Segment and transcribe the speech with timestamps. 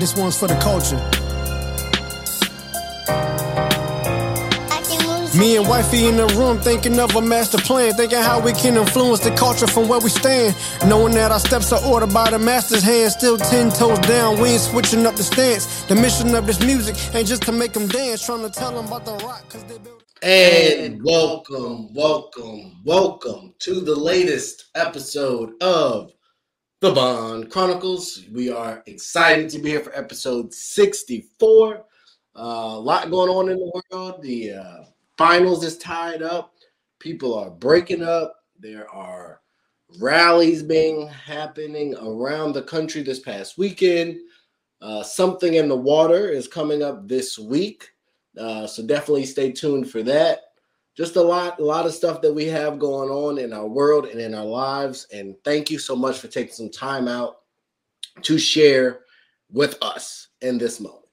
[0.00, 0.96] This one's for the culture.
[5.38, 8.78] Me and wifey in the room thinking of a master plan, thinking how we can
[8.78, 10.56] influence the culture from where we stand.
[10.86, 14.48] Knowing that our steps are ordered by the master's hand, still ten toes down, we
[14.48, 15.84] ain't switching up the stance.
[15.84, 18.86] The mission of this music ain't just to make them dance, trying to tell them
[18.86, 19.76] about the rock, cause they.
[20.22, 26.12] And welcome, welcome, welcome to the latest episode of
[26.80, 28.24] the Bond Chronicles.
[28.32, 31.76] We are excited to be here for episode 64.
[31.76, 32.42] Uh, a
[32.80, 34.22] lot going on in the world.
[34.22, 34.84] The uh,
[35.18, 36.54] finals is tied up.
[36.98, 38.34] People are breaking up.
[38.58, 39.42] There are
[40.00, 44.18] rallies being happening around the country this past weekend.
[44.80, 47.90] Uh, something in the water is coming up this week.
[48.38, 50.49] Uh, so definitely stay tuned for that.
[51.00, 54.04] Just a lot, a lot of stuff that we have going on in our world
[54.04, 55.06] and in our lives.
[55.10, 57.38] And thank you so much for taking some time out
[58.20, 59.00] to share
[59.50, 61.06] with us in this moment.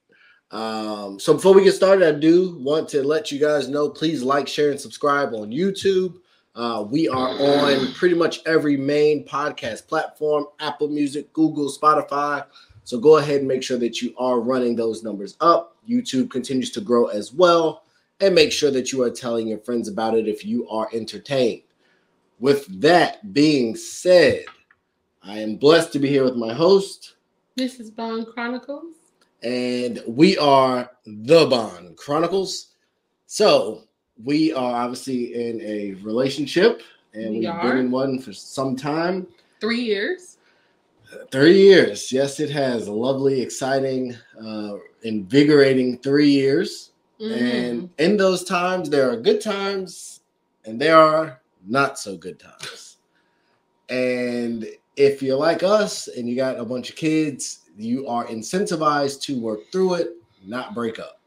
[0.51, 4.21] Um, so before we get started, I do want to let you guys know, please
[4.21, 6.15] like, share, and subscribe on YouTube.
[6.53, 12.45] Uh, we are on pretty much every main podcast platform Apple Music, Google, Spotify.
[12.83, 15.77] So go ahead and make sure that you are running those numbers up.
[15.87, 17.83] YouTube continues to grow as well.
[18.19, 21.61] And make sure that you are telling your friends about it if you are entertained.
[22.39, 24.45] With that being said,
[25.23, 27.15] I am blessed to be here with my host,
[27.55, 28.95] This is Bond Chronicles.
[29.43, 32.69] and we are the Bond Chronicles.
[33.27, 33.83] So
[34.23, 36.81] we are obviously in a relationship,
[37.13, 37.61] and We we've are.
[37.69, 39.27] been in one for some time.
[39.61, 40.37] Three years.
[41.31, 42.11] Three years.
[42.11, 42.87] Yes, it has.
[42.87, 46.91] A lovely, exciting, uh, invigorating three years.
[47.19, 47.41] Mhm.
[47.41, 50.21] And in those times, there are good times
[50.65, 52.97] and there are not so good times.
[53.89, 59.21] And if you're like us and you got a bunch of kids, you are incentivized
[59.21, 60.09] to work through it,
[60.45, 61.19] not break up.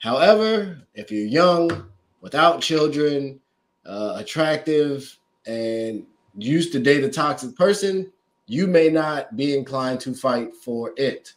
[0.00, 1.88] However, if you're young,
[2.20, 3.40] without children,
[3.86, 6.04] uh, attractive, and
[6.36, 8.12] used to date a toxic person,
[8.46, 11.34] you may not be inclined to fight for it.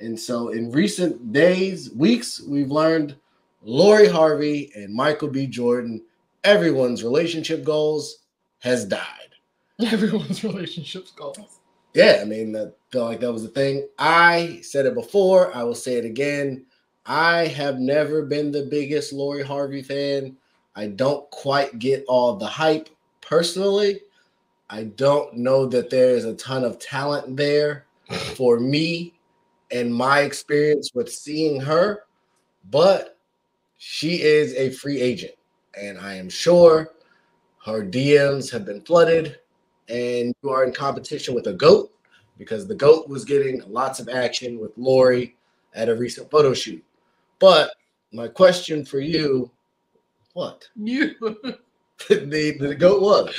[0.00, 3.14] And so, in recent days, weeks, we've learned
[3.64, 5.46] Lori Harvey and Michael B.
[5.46, 6.02] Jordan,
[6.44, 8.18] everyone's relationship goals
[8.60, 9.18] has died.
[9.80, 11.60] Everyone's relationships goals.
[11.94, 13.88] Yeah, I mean, I felt like that was the thing.
[13.98, 16.64] I said it before, I will say it again.
[17.04, 20.36] I have never been the biggest Lori Harvey fan.
[20.74, 22.88] I don't quite get all the hype
[23.20, 24.00] personally.
[24.70, 27.86] I don't know that there's a ton of talent there
[28.36, 29.14] for me
[29.70, 32.04] and my experience with seeing her,
[32.70, 33.11] but
[33.84, 35.32] she is a free agent.
[35.76, 36.92] And I am sure
[37.64, 39.40] her DMs have been flooded
[39.88, 41.90] and you are in competition with a goat
[42.38, 45.34] because the goat was getting lots of action with Lori
[45.74, 46.82] at a recent photo shoot.
[47.40, 47.72] But
[48.12, 49.50] my question for you,
[50.34, 51.16] what You.
[52.08, 53.34] the the goat was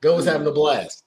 [0.00, 1.06] goat was having a blast.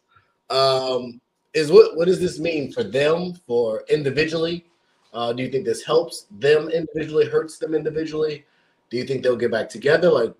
[0.49, 1.21] Um,
[1.53, 4.65] is what what does this mean for them for individually?
[5.13, 8.43] Uh, do you think this helps them individually, hurts them individually?
[8.89, 10.09] Do you think they'll get back together?
[10.11, 10.33] Like,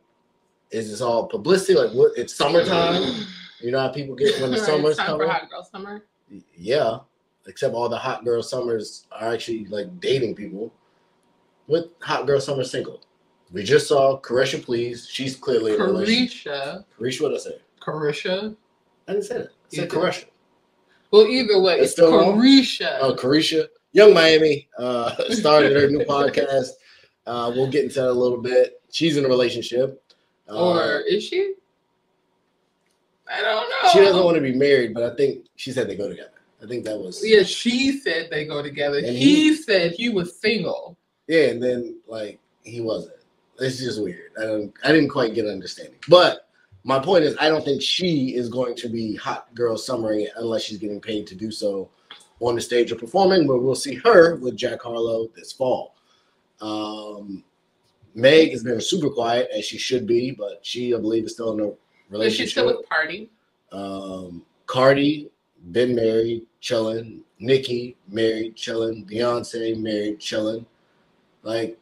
[0.72, 1.74] is this all publicity?
[1.78, 2.12] Like, what?
[2.18, 3.26] It's summertime.
[3.62, 5.28] You know how people get when the Right, summer's time coming.
[5.28, 6.04] for hot girl summer.
[6.58, 7.00] Yeah,
[7.48, 10.72] except all the hot girl summers are actually like dating people.
[11.68, 13.02] With hot girl summer single,
[13.52, 15.08] we just saw Caresha Please.
[15.10, 16.52] She's clearly in a relationship.
[16.54, 16.86] Caresha.
[17.00, 17.58] Caresha, what I say?
[17.82, 18.56] Caresha.
[19.08, 19.48] I didn't say that.
[19.48, 19.90] I You said.
[19.90, 20.26] Caresha.
[21.12, 22.02] Well, either way, It's it's?
[22.02, 22.98] Caresha.
[23.02, 26.70] Oh, Caresha, Yung Miami, uh, started her new podcast.
[27.26, 28.82] Uh, we'll get into that a little bit.
[28.92, 30.02] She's in a relationship.
[30.50, 31.56] Uh, or is she?
[33.28, 33.90] I don't know.
[33.92, 36.30] she doesn't want to be married, but I think she said they go together.
[36.64, 39.02] I think that was Yeah, she said they go together.
[39.02, 39.16] He,
[39.50, 40.98] he- said he was single.
[41.28, 43.16] Yeah, and then like he wasn't.
[43.60, 44.32] It's just weird.
[44.38, 44.74] I don't.
[44.84, 45.96] I didn't quite get understanding.
[46.08, 46.48] But
[46.84, 50.32] my point is, I don't think she is going to be hot girl summering it
[50.36, 51.90] unless she's getting paid to do so
[52.42, 53.48] on the stage or performing.
[53.48, 55.95] But we'll see her with Jack Harlow this fall.
[56.62, 57.44] Um,
[58.14, 61.54] Meg has been super quiet as she should be, but she, I believe, is still
[61.54, 61.76] in
[62.14, 63.30] a Is she still with Pardi?
[63.72, 65.30] Um, Cardi
[65.72, 67.24] been married, chilling.
[67.40, 69.06] Nicki married, chilling.
[69.06, 70.66] Beyonce married, chilling.
[71.44, 71.78] Like,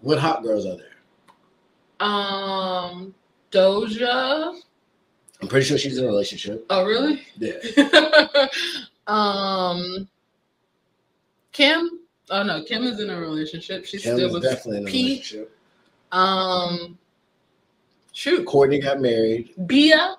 [0.00, 0.86] what hot girls are there?
[2.00, 3.14] Um,
[3.50, 4.60] Doja.
[5.40, 6.66] I'm pretty sure she's in a relationship.
[6.70, 7.22] Oh, really?
[7.36, 8.46] Yeah.
[9.06, 10.08] um,
[11.52, 11.97] Kim.
[12.30, 13.84] Oh no, Kim is in a relationship.
[13.86, 15.06] She's Kim still with definitely in a Pete.
[15.32, 15.56] relationship.
[16.12, 16.98] Um,
[18.12, 19.50] shoot, Courtney got married.
[19.66, 20.16] Bia.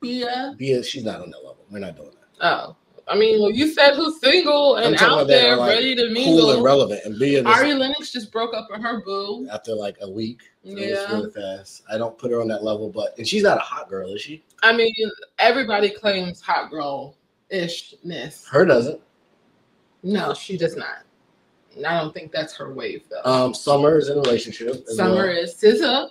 [0.00, 0.54] Bia.
[0.56, 1.64] Bia, she's not on that level.
[1.70, 2.46] We're not doing that.
[2.46, 2.76] Oh,
[3.08, 6.38] I mean, well, you said who's single and out there, like, ready to mingle.
[6.38, 9.48] cool and relevant and being Ari Lennox just broke up with her boo.
[9.50, 10.40] after like a week.
[10.64, 11.10] Was Yeah.
[11.12, 11.82] really fast.
[11.90, 14.20] I don't put her on that level, but and she's not a hot girl, is
[14.20, 14.44] she?
[14.62, 14.94] I mean,
[15.38, 17.16] everybody claims hot girl
[17.50, 18.46] ishness.
[18.46, 19.00] Her doesn't.
[20.02, 21.02] No, she does not.
[21.78, 23.30] I don't think that's her wave though.
[23.30, 24.86] Um, Summer is in a relationship.
[24.88, 25.36] Summer well.
[25.36, 26.10] is SZA.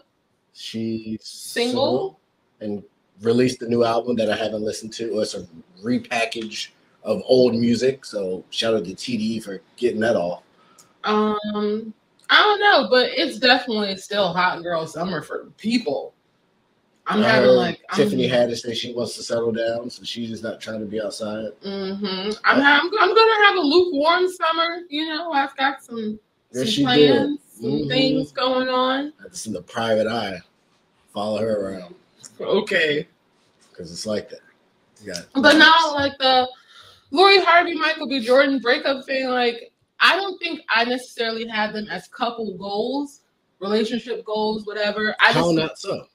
[0.53, 2.19] She's Single?
[2.59, 2.83] and
[3.21, 5.19] released a new album that I haven't listened to.
[5.19, 5.47] It's a
[5.83, 6.69] repackage
[7.03, 8.05] of old music.
[8.05, 10.43] So shout out to TDE for getting that off.
[11.03, 11.93] Um,
[12.29, 16.13] I don't know, but it's definitely still hot girl summer for people.
[17.11, 20.43] I'm having like I'm, Tiffany Haddish say she wants to settle down, so she's just
[20.43, 21.51] not trying to be outside.
[21.65, 22.31] Mm-hmm.
[22.45, 24.79] I'm, I'm I'm gonna have a lukewarm summer.
[24.89, 26.19] You know, I've got some
[26.53, 27.87] Yes, some plans, some Mhm.
[27.87, 29.13] things going on.
[29.29, 30.39] Just in the private eye,
[31.13, 31.95] follow her around
[32.39, 33.07] Okay,
[33.69, 34.39] because it's like that.
[35.03, 36.47] You got but now like the
[37.11, 38.19] Lori Harvey, Michael B.
[38.19, 43.21] Jordan breakup thing, like I don't think I necessarily had them as couple goals,
[43.59, 45.15] relationship goals, whatever.
[45.19, 46.05] I how just not so?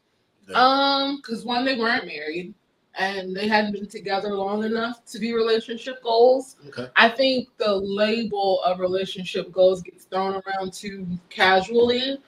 [0.54, 2.54] Um, because one, they weren't married
[2.98, 6.56] and they hadn't been together long enough to be relationship goals.
[6.68, 6.88] Okay.
[6.96, 12.18] I think the label of relationship goals gets thrown around too casually.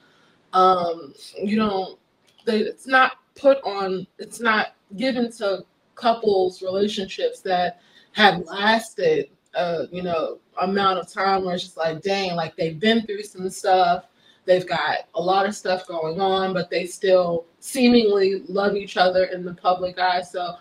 [0.53, 1.99] Um, you don't
[2.44, 5.64] they it's not put on it's not given to
[5.94, 7.81] couples relationships that
[8.12, 12.79] have lasted uh, you know, amount of time where it's just like, dang, like they've
[12.79, 14.05] been through some stuff.
[14.49, 19.25] They've got a lot of stuff going on, but they still seemingly love each other
[19.25, 20.23] in the public eye.
[20.23, 20.55] So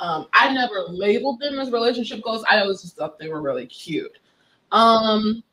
[0.00, 2.42] um, I never labeled them as relationship goals.
[2.50, 4.18] I always just thought they were really cute.
[4.72, 5.44] Um,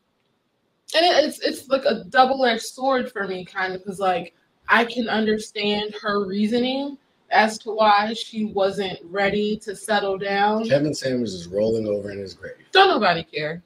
[0.95, 4.35] and it, it's it's like a double edged sword for me, kind of, because like
[4.69, 6.97] I can understand her reasoning
[7.29, 10.63] as to why she wasn't ready to settle down.
[10.63, 12.53] Kevin Samuels is rolling over in his grave.
[12.71, 13.61] Don't nobody care.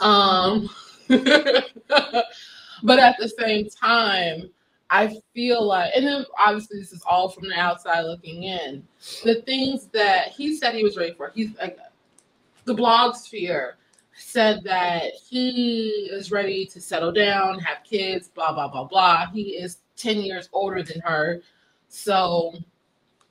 [0.00, 0.68] Um,
[2.82, 4.50] but at the same time,
[4.90, 8.86] I feel like, and then obviously this is all from the outside looking in.
[9.24, 11.78] The things that he said he was ready for, he's like
[12.64, 13.76] the blog sphere
[14.14, 19.26] said that he is ready to settle down, have kids, blah blah blah blah.
[19.32, 21.40] He is ten years older than her,
[21.88, 22.52] so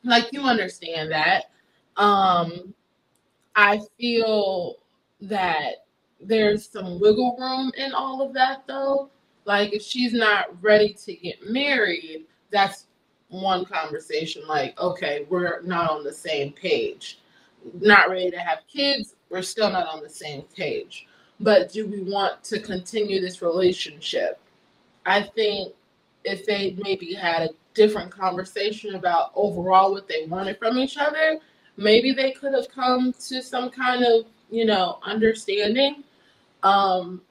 [0.03, 1.51] like you understand that.
[1.97, 2.73] Um,
[3.55, 4.77] I feel
[5.21, 5.85] that
[6.19, 9.09] there's some wiggle room in all of that though.
[9.51, 12.85] Like if she's not ready to get married, that's
[13.27, 14.47] one conversation.
[14.47, 17.19] Like, okay, we're not on the same page.
[17.81, 21.05] Not ready to have kids, we're still not on the same page.
[21.41, 24.39] But do we want to continue this relationship?
[25.05, 25.73] I think
[26.23, 31.39] if they maybe had a different conversation about overall what they wanted from each other,
[31.75, 36.05] maybe they could have come to some kind of you know understanding
[36.63, 37.21] um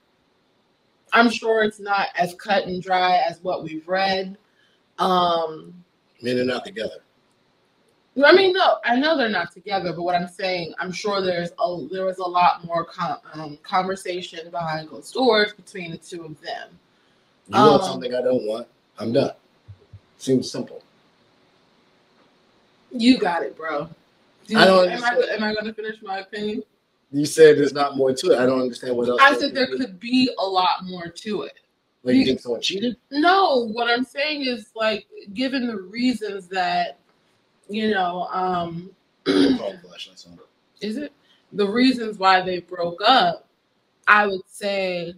[1.13, 4.37] i'm sure it's not as cut and dry as what we've read
[4.99, 5.73] um
[6.23, 6.99] Men are not together.
[8.25, 11.51] i mean no i know they're not together but what i'm saying i'm sure there's
[11.59, 16.25] a there was a lot more con- um, conversation behind closed doors between the two
[16.25, 16.69] of them
[17.49, 18.67] You want Um, something I don't want?
[18.99, 19.33] I'm done.
[20.19, 20.83] Seems simple.
[22.93, 23.89] you got it bro
[24.47, 26.63] Do I don't am, I, am I going to finish my opinion
[27.13, 28.39] You said there's not more to it.
[28.39, 29.21] I don't understand what else.
[29.21, 31.59] i said there could be a lot more to it
[32.05, 32.97] Like you think someone cheated?
[33.11, 36.99] No, what I'm saying is like given the reasons that
[37.69, 38.91] you know, um
[39.27, 40.39] Call the flashlights on.
[40.81, 41.13] is it
[41.53, 43.47] the reasons why they broke up,
[44.07, 45.15] I would say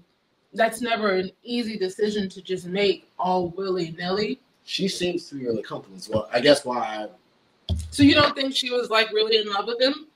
[0.54, 4.40] that's never an easy decision to just make all willy nilly.
[4.64, 5.96] She seems to be really comfortable.
[5.96, 9.48] as Well, I guess why I So you don't think she was like really in
[9.48, 10.06] love with him?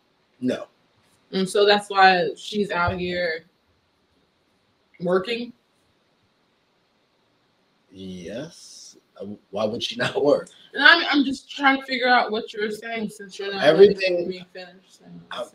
[0.40, 0.66] no.
[1.32, 3.44] And so that's why she's out here
[5.00, 5.52] working.
[7.90, 8.96] Yes.
[9.20, 10.48] Uh, Why would she not work?
[10.74, 14.14] And I'm I'm just trying to figure out what you're saying since you're not Everything-
[14.14, 14.98] letting me finish
[15.30, 15.46] I'm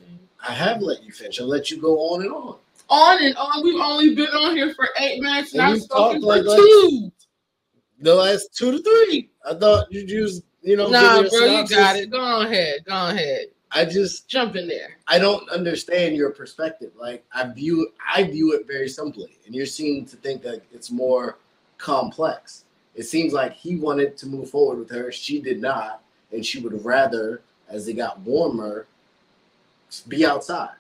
[0.44, 1.40] I- have let you finish.
[1.40, 2.58] I let you go on and on.
[2.90, 3.64] on and on.
[3.64, 6.26] We've only been on here for eight minutes, and And I've you spoken talked for
[6.28, 7.12] like- like- two.
[8.00, 9.30] The last two to three.
[9.46, 10.90] I thought you just you know.
[10.90, 12.10] Nah, bro, you got it.
[12.10, 12.84] Go ahead.
[12.86, 13.46] Go ahead.
[13.74, 14.98] I just Jump in there.
[15.08, 16.92] I don't understand your perspective.
[17.00, 20.92] Like I view I view it very simply, and you seem to think that it's
[20.92, 21.38] more
[21.78, 22.66] complex.
[22.96, 26.02] It seems like he wanted to move forward with her, she did not,
[26.32, 28.86] and she would rather, as it got warmer,
[30.08, 30.76] be outside.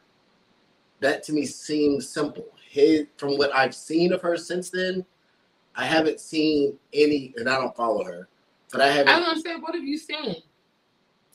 [0.99, 2.45] That to me seems simple.
[2.69, 5.05] His, from what I've seen of her since then,
[5.75, 8.27] I haven't seen any, and I don't follow her,
[8.71, 9.13] but I I haven't.
[9.15, 10.35] was gonna say, what have you seen?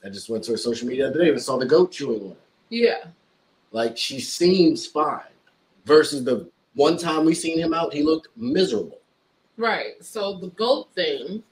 [0.05, 2.29] I just went to her social media the other day and saw the goat chewing
[2.29, 2.37] one.
[2.69, 3.05] Yeah.
[3.73, 5.21] Like she seems fine.
[5.85, 8.99] Versus the one time we seen him out, he looked miserable.
[9.57, 9.95] Right.
[10.05, 11.43] So the goat thing,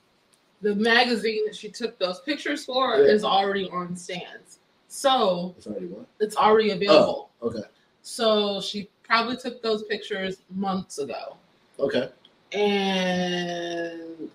[0.60, 3.04] the magazine that she took those pictures for Yeah.
[3.12, 4.58] is already on stands.
[4.88, 6.06] So It's already what?
[6.20, 7.30] it's already available.
[7.42, 7.62] Oh, okay.
[8.02, 11.36] So she probably took those pictures months ago.
[11.80, 12.08] Okay.
[12.52, 14.30] And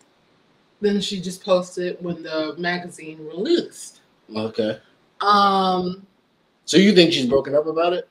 [0.81, 3.98] then she just posted when the magazine released.
[4.35, 4.79] Okay.
[5.21, 6.05] Um
[6.65, 8.09] So you think she's broken up about it?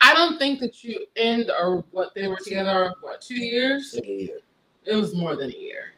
[0.00, 3.92] I don't think that you end or what they were together what two years?
[3.94, 4.38] Like a year.
[4.84, 5.92] It was more than a year.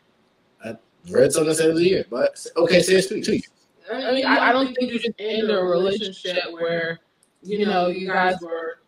[0.62, 0.76] I
[1.10, 3.50] read something that said it was a year, but okay, say it's two, two years.
[3.90, 7.00] I mean, I, I don't think you should end a relationship where,
[7.42, 8.80] you know, you guys were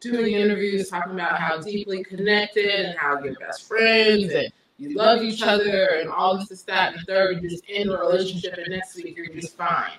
[0.00, 5.22] doing interviews talking about how deeply connected and how you're best friends and you love
[5.22, 7.42] each other and all this, this, that, and the third.
[7.42, 9.98] You just end a relationship and next week you're just fine.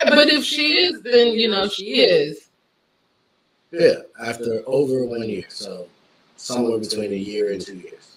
[0.00, 2.48] But if she is, then, you know, she is.
[3.70, 5.88] Yeah, after over one year, so
[6.36, 8.16] somewhere between a year and two years.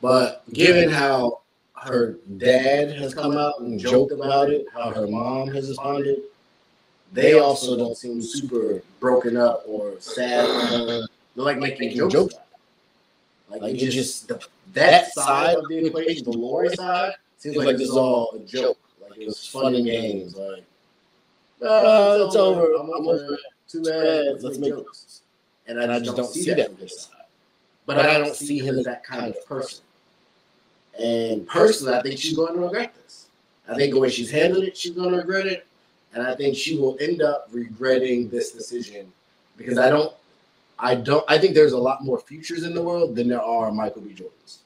[0.00, 1.40] But given how
[1.74, 6.22] her dad has come out and joked about it, how her mom has responded,
[7.12, 10.46] they also don't seem super broken up or sad.
[11.34, 12.34] They're like making jokes.
[13.54, 13.62] It.
[13.62, 17.88] Like it just the, that side of the equation, the Lori side, seems like this
[17.88, 18.78] is all a joke.
[19.00, 20.36] Like it was fun and games.
[20.36, 20.64] Like,
[21.62, 22.74] uh, it's over.
[22.74, 23.40] I'm over it.
[23.68, 24.42] Too bad.
[24.42, 25.20] Let's make jokes.
[25.66, 27.24] And I just don't see that from side.
[27.86, 29.84] But I don't see him as that kind of person.
[31.00, 33.26] And personally, I think she's going to regret this.
[33.68, 35.66] I think the way she's handled it, she's going to regret it.
[36.14, 39.10] And I think she will end up regretting this decision
[39.56, 40.12] because I don't,
[40.82, 43.70] I don't, I think there's a lot more futures in the world than there are
[43.70, 44.14] Michael B.
[44.14, 44.58] Jordans.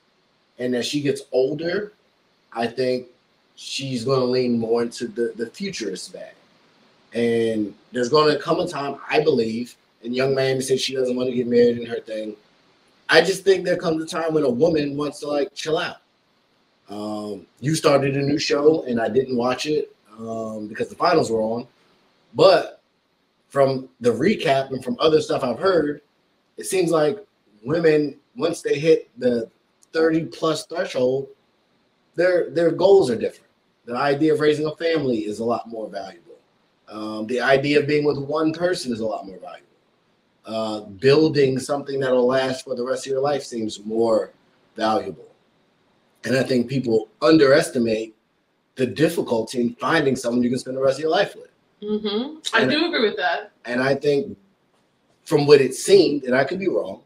[0.59, 1.93] And as she gets older,
[2.55, 3.09] I think
[3.55, 6.33] she's going to lean more into the, the futurist bag.
[7.13, 11.17] And there's going to come a time, I believe, and Yung Miami said she doesn't
[11.17, 12.35] want to get married in her thing.
[13.11, 15.99] I just think there comes a time when a woman wants to like chill out.
[16.89, 21.31] Um, you started a new show and I didn't watch it um, because the finals
[21.31, 21.67] were on.
[22.35, 22.81] But
[23.49, 26.01] from the recap and from other stuff I've heard,
[26.57, 27.19] it seems like
[27.65, 29.51] women once they hit the
[29.93, 31.29] 30 plus threshold,
[32.15, 33.51] their their goals are different.
[33.85, 36.23] The idea of raising a family is a lot more valuable.
[36.89, 39.63] Um, the idea of being with one person is a lot more valuable.
[40.45, 44.31] Uh, building something that'll last for the rest of your life seems more
[44.77, 45.25] valuable.
[46.25, 48.15] And I think people underestimate
[48.77, 51.51] the difficulty in finding someone you can spend the rest of your life with.
[51.83, 52.39] Mm-hmm.
[52.55, 53.51] I And- do agree with that.
[53.65, 54.37] And I think
[55.27, 57.03] from what it seemed, and I could be wrong,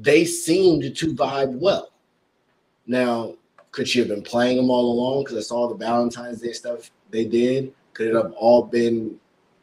[0.00, 1.90] they seemed to vibe well.
[2.86, 3.34] Now,
[3.72, 5.24] could she have been playing them all along?
[5.24, 7.74] Because I saw the Valentine's Day stuff they did.
[7.92, 9.18] Could it have all been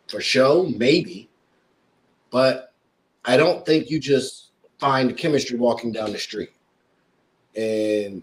[0.07, 0.65] for show?
[0.77, 1.29] Maybe.
[2.29, 2.73] But
[3.23, 6.51] I don't think you just find chemistry walking down the street.
[7.55, 8.21] And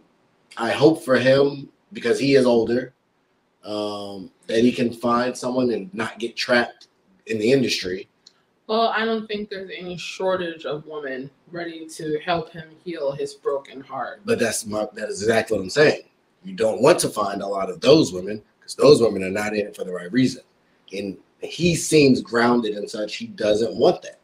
[0.58, 2.92] I hope for him, because he is older,
[3.64, 6.88] um, that he can find someone and not get trapped
[7.26, 8.08] in the industry.
[8.66, 13.34] Well, I don't think there's any shortage of women ready to help him heal his
[13.34, 14.20] broken heart.
[14.24, 16.02] But that's my that is exactly what I'm saying.
[16.44, 19.54] You don't want to find a lot of those women because those women are not
[19.54, 20.42] in it for the right reason.
[20.92, 23.16] And he seems grounded and such.
[23.16, 24.20] He doesn't want that.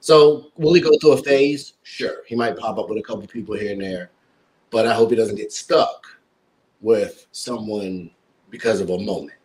[0.00, 1.74] So will he go through a phase?
[1.82, 2.22] Sure.
[2.26, 4.10] He might pop up with a couple people here and there,
[4.70, 6.06] but I hope he doesn't get stuck
[6.80, 8.10] with someone
[8.48, 9.38] because of a moment.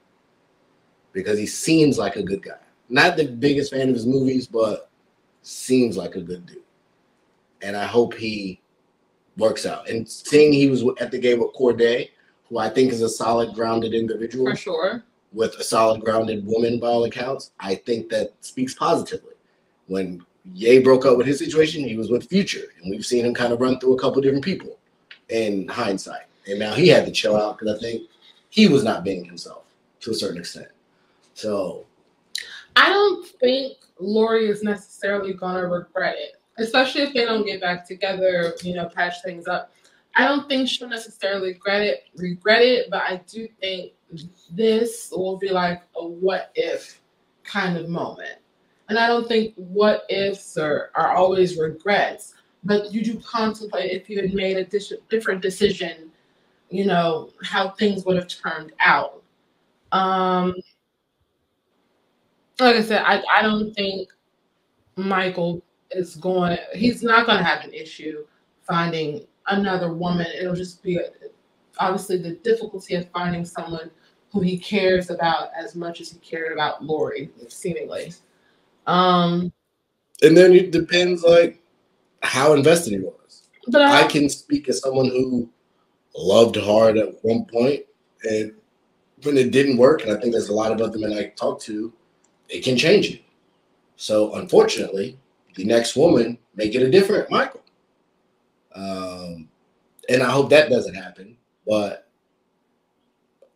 [1.11, 2.57] Because he seems like a good guy.
[2.89, 4.89] Not the biggest fan of his movies, but
[5.41, 6.61] seems like a good dude.
[7.61, 8.59] And I hope he
[9.37, 9.89] works out.
[9.89, 12.09] And seeing he was at the game with Cordae,
[12.49, 15.03] who I think is a solid, grounded individual For sure.
[15.33, 19.33] with a solid, grounded woman by all accounts, I think that speaks positively.
[19.87, 23.33] When Ye broke up with his situation, he was with Future, and we've seen him
[23.33, 24.77] kind of run through a couple different people
[25.29, 26.25] in hindsight.
[26.47, 28.03] And now he had to chill out because I think
[28.49, 29.63] he was not being himself
[30.01, 30.67] to a certain extent.
[31.33, 31.85] So
[32.75, 37.61] I don't think Lori is necessarily going to regret it, especially if they don't get
[37.61, 39.71] back together, you know, patch things up.
[40.15, 43.93] I don't think she'll necessarily regret it, regret it, but I do think
[44.51, 47.01] this will be like a what if
[47.43, 48.39] kind of moment.
[48.87, 54.09] And I don't think what ifs are, are always regrets, but you do contemplate if
[54.09, 56.11] you had made a dis- different decision,
[56.69, 59.21] you know, how things would have turned out.
[59.91, 60.55] Um,
[62.59, 64.09] like I said, I, I don't think
[64.95, 66.57] Michael is going.
[66.73, 68.25] He's not going to have an issue
[68.61, 70.27] finding another woman.
[70.39, 70.99] It'll just be
[71.79, 73.91] obviously the difficulty of finding someone
[74.31, 78.13] who he cares about as much as he cared about Lori, seemingly.
[78.87, 79.51] Um,
[80.21, 81.61] and then it depends like
[82.21, 83.47] how invested he was.
[83.67, 85.49] but I, I can speak as someone who
[86.15, 87.83] loved hard at one point,
[88.23, 88.53] and
[89.23, 91.61] when it didn't work, and I think there's a lot of other men I talk
[91.61, 91.93] to,
[92.49, 93.19] it can change you.
[93.95, 95.17] So unfortunately,
[95.55, 97.61] the next woman may get a different Michael.
[98.73, 99.47] Um,
[100.09, 101.37] and I hope that doesn't happen.
[101.65, 102.07] But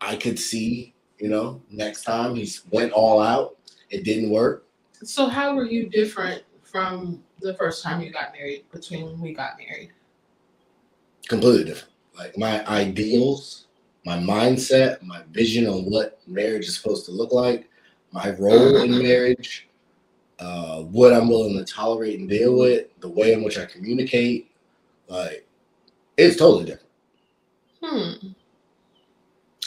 [0.01, 3.57] I could see, you know, next time he's went all out,
[3.89, 4.65] it didn't work.
[5.03, 8.65] so how were you different from the first time you got married?
[8.71, 9.91] Between when we got married,
[11.27, 11.93] completely different.
[12.17, 13.67] Like my ideals,
[14.05, 17.69] my mindset, my vision on what marriage is supposed to look like,
[18.11, 19.67] my role in marriage,
[20.39, 24.51] uh, what I'm willing to tolerate and deal with, the way in which I communicate,
[25.07, 25.45] like
[26.17, 26.89] it's totally different.
[27.83, 28.27] hmm.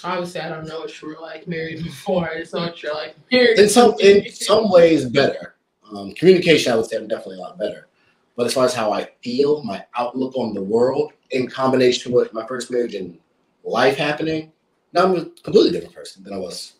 [0.05, 2.29] Obviously, I don't know what you were like married before.
[2.29, 3.59] I just know what you're like married.
[3.59, 5.55] In some in some ways better.
[5.95, 7.89] Um, communication, I would say, I'm definitely a lot better.
[8.35, 12.33] But as far as how I feel, my outlook on the world, in combination with
[12.33, 13.19] my first marriage and
[13.63, 14.53] life happening,
[14.95, 16.75] now I'm a completely different person than I was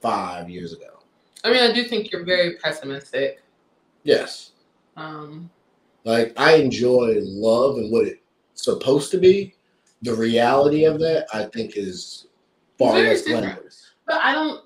[0.00, 0.98] five years ago.
[1.44, 3.42] I mean, I do think you're very pessimistic.
[4.04, 4.52] Yes.
[4.96, 5.50] Um,
[6.04, 8.20] Like I enjoy love and what it's
[8.54, 9.54] supposed to be.
[10.02, 12.26] The reality of that, I think, is
[12.78, 13.90] far less glamorous.
[14.06, 14.64] but I don't.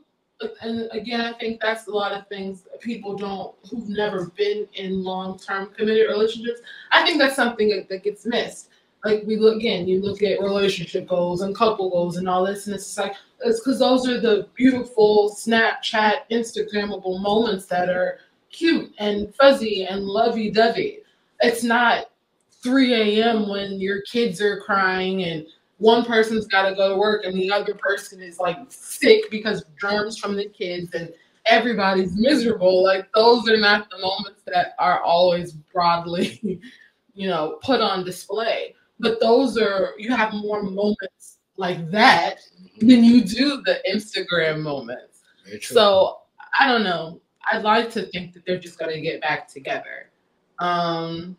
[0.61, 4.67] And again, I think that's a lot of things that people don't who've never been
[4.75, 6.61] in long-term committed relationships.
[6.93, 8.69] I think that's something that, that gets missed.
[9.05, 12.67] Like we look again, you look at relationship goals and couple goals and all this,
[12.67, 13.15] and it's like
[13.45, 18.19] it's because those are the beautiful Snapchat, Instagrammable moments that are
[18.51, 21.01] cute and fuzzy and lovey-dovey.
[21.41, 22.07] It's not
[22.63, 23.49] 3 a.m.
[23.49, 25.47] when your kids are crying and
[25.79, 29.65] one person's got to go to work and the other person is like sick because
[29.81, 31.13] germs from the kids and
[31.47, 32.83] everybody's miserable.
[32.83, 36.61] Like those are not the moments that are always broadly,
[37.15, 38.75] you know, put on display.
[39.01, 42.39] But those are you have more moments like that
[42.79, 45.21] than you do the Instagram moments.
[45.63, 46.19] So
[46.59, 47.21] I don't know.
[47.51, 50.11] I'd like to think that they're just gonna get back together.
[50.59, 51.37] Um,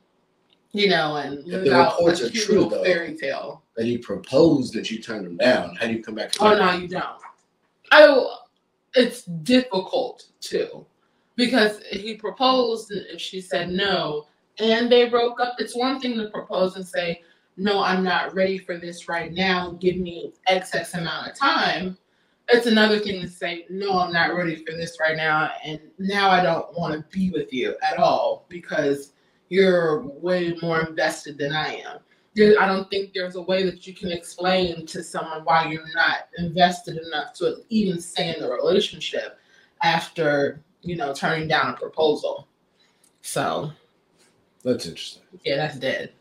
[0.72, 2.84] you know, and If the reports a are true, though.
[2.84, 3.64] fairy tale.
[3.76, 5.76] that you proposed that you turned him down.
[5.76, 6.34] How do you come back?
[6.40, 7.06] Oh no, you don't.
[7.92, 8.26] I
[8.96, 10.86] it's difficult too.
[11.36, 14.26] Because he proposed and if she said no
[14.60, 17.22] and they broke up, it's one thing to propose and say,
[17.58, 19.78] No, I'm not ready for this right now.
[19.80, 21.98] Give me excess amount of time.
[22.50, 26.30] It's another thing to say, No, I'm not ready for this right now, and now
[26.30, 29.14] I don't want to be with you at all because
[29.50, 32.00] you're way more invested than I am
[32.38, 36.28] I don't think there's a way that you can explain to someone why you're not
[36.38, 39.40] invested enough to even stay in the relationship
[39.84, 42.48] after you know turning down a proposal.
[43.22, 43.72] So
[44.64, 45.24] That's interesting.
[45.44, 46.12] yeah, that's dead.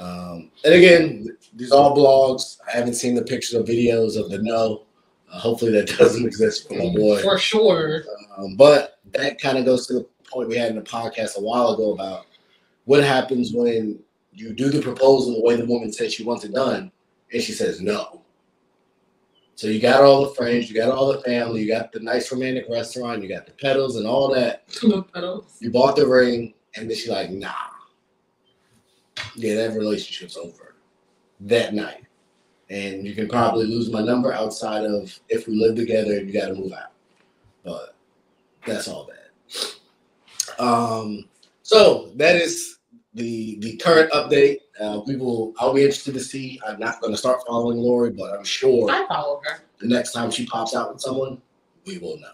[0.00, 2.56] Um, and again, these are all blogs.
[2.66, 4.84] I haven't seen the pictures or videos of the no.
[5.30, 7.22] Uh, hopefully, that doesn't exist for my boy.
[7.22, 8.04] For sure.
[8.36, 11.40] Um, but that kind of goes to the point we had in the podcast a
[11.40, 12.26] while ago about
[12.84, 13.98] what happens when
[14.32, 16.90] you do the proposal the way the woman says she wants it done,
[17.32, 18.22] and she says no.
[19.56, 22.32] So you got all the friends, you got all the family, you got the nice
[22.32, 24.66] romantic restaurant, you got the pedals and all that.
[24.68, 25.58] The pedals.
[25.60, 27.69] You bought the ring, and then she's like, nah.
[29.36, 30.74] Yeah, that relationship's over
[31.40, 32.04] that night.
[32.68, 36.32] And you can probably lose my number outside of if we live together and you
[36.32, 36.92] got to move out.
[37.64, 37.96] But
[38.66, 40.64] that's all bad.
[40.64, 41.24] Um,
[41.62, 42.78] so that is
[43.14, 44.58] the the current update.
[44.80, 45.52] Uh, we will.
[45.58, 46.60] I'll be interested to see.
[46.66, 49.60] I'm not going to start following Lori, but I'm sure I follow her.
[49.78, 51.40] the next time she pops out with someone,
[51.86, 52.32] we will know.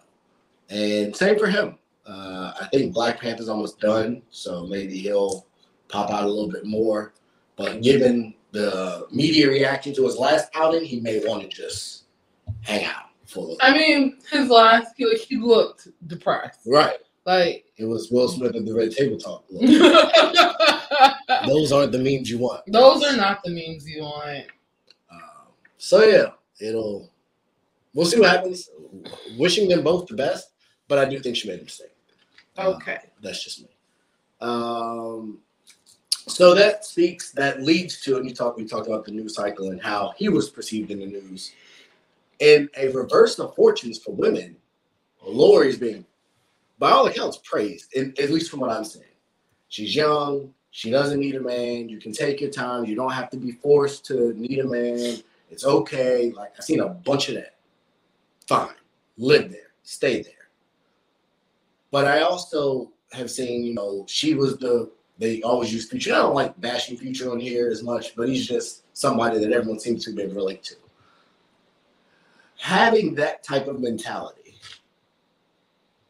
[0.68, 1.78] And same for him.
[2.06, 5.46] Uh, I think Black Panther's almost done, so maybe he'll
[5.88, 7.12] pop out a little bit more.
[7.56, 12.04] But given the media reaction to his last outing, he may want to just
[12.62, 13.58] hang out for a little.
[13.60, 16.60] I mean, his last he, like, he looked depressed.
[16.66, 16.98] right.
[17.24, 19.44] Like It was Will Smith at the Red Table Talk.
[21.46, 22.62] Those aren't the memes you want.
[22.68, 24.44] Those are not the memes you want.
[25.10, 26.26] Um, so yeah,
[26.60, 27.10] it'll.
[27.94, 28.68] We'll see what happens.
[29.38, 30.50] Wishing them both the best,
[30.86, 31.94] but I do think she made a mistake.
[32.58, 32.98] Uh, Okay.
[33.22, 33.68] that's just me.
[34.40, 35.38] Um,
[36.28, 39.70] so that speaks, that leads to, and you talked, we talked about the news cycle
[39.70, 41.52] and how he was perceived in the news.
[42.40, 44.56] In a reverse of fortunes for women,
[45.24, 46.04] Lori's being,
[46.78, 49.06] by all accounts, praised, in, at least from what I'm saying.
[49.68, 50.52] She's young.
[50.70, 51.88] She doesn't need a man.
[51.88, 52.84] You can take your time.
[52.84, 55.16] You don't have to be forced to need a man.
[55.50, 56.32] It's okay.
[56.36, 57.54] Like I've seen a bunch of that.
[58.46, 58.74] fine,
[59.16, 60.32] live there, stay there.
[61.90, 66.14] But I also have seen, you know, she was the they always use Future.
[66.14, 69.80] I don't like bashing Future on here as much, but he's just somebody that everyone
[69.80, 70.76] seems to be able to relate to.
[72.58, 74.54] Having that type of mentality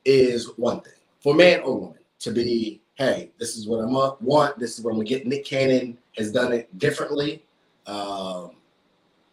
[0.04, 4.58] is one thing for man or woman to be, hey, this is what I want.
[4.58, 5.26] This is what I'm gonna get.
[5.26, 7.44] Nick Cannon has done it differently,
[7.86, 8.52] um,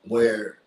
[0.07, 0.59] where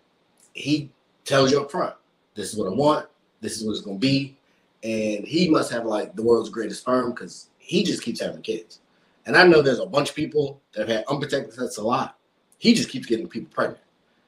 [0.55, 0.90] he
[1.25, 1.95] tells you up front,
[2.35, 3.07] this is what I want.
[3.40, 4.37] This is what it's gonna be,
[4.83, 8.81] and he must have like the world's greatest firm because he just keeps having kids.
[9.26, 12.16] And I know there's a bunch of people that have had unprotected sex a lot.
[12.58, 13.82] He just keeps getting people pregnant.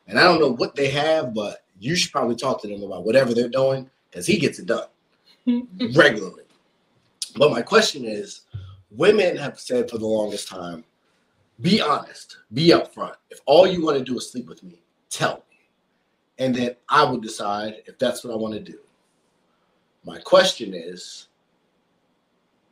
[0.08, 3.04] And I don't know what they have, but you should probably talk to them about
[3.04, 4.88] whatever they're doing because he gets it done
[5.94, 6.42] regularly.
[7.37, 8.42] But my question is
[8.90, 10.84] women have said for the longest time,
[11.61, 13.14] be honest, be upfront.
[13.30, 14.80] If all you want to do is sleep with me,
[15.11, 15.58] tell me.
[16.38, 18.78] And then I will decide if that's what I want to do.
[20.04, 21.28] My question is,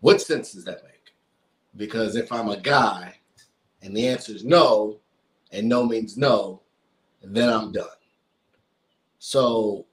[0.01, 0.96] what sense does that make?
[1.77, 3.15] Because if I'm a guy
[3.83, 4.99] and the answer is no,
[5.53, 6.63] and no means no,
[7.23, 7.87] then I'm done.
[9.19, 9.87] So,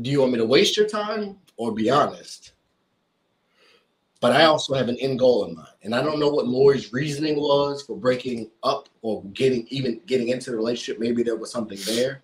[0.00, 2.52] do you want me to waste your time or be honest?
[4.20, 5.68] But I also have an end goal in mind.
[5.82, 10.28] And I don't know what Lori's reasoning was for breaking up or getting even getting
[10.28, 11.00] into the relationship.
[11.00, 12.22] Maybe there was something there.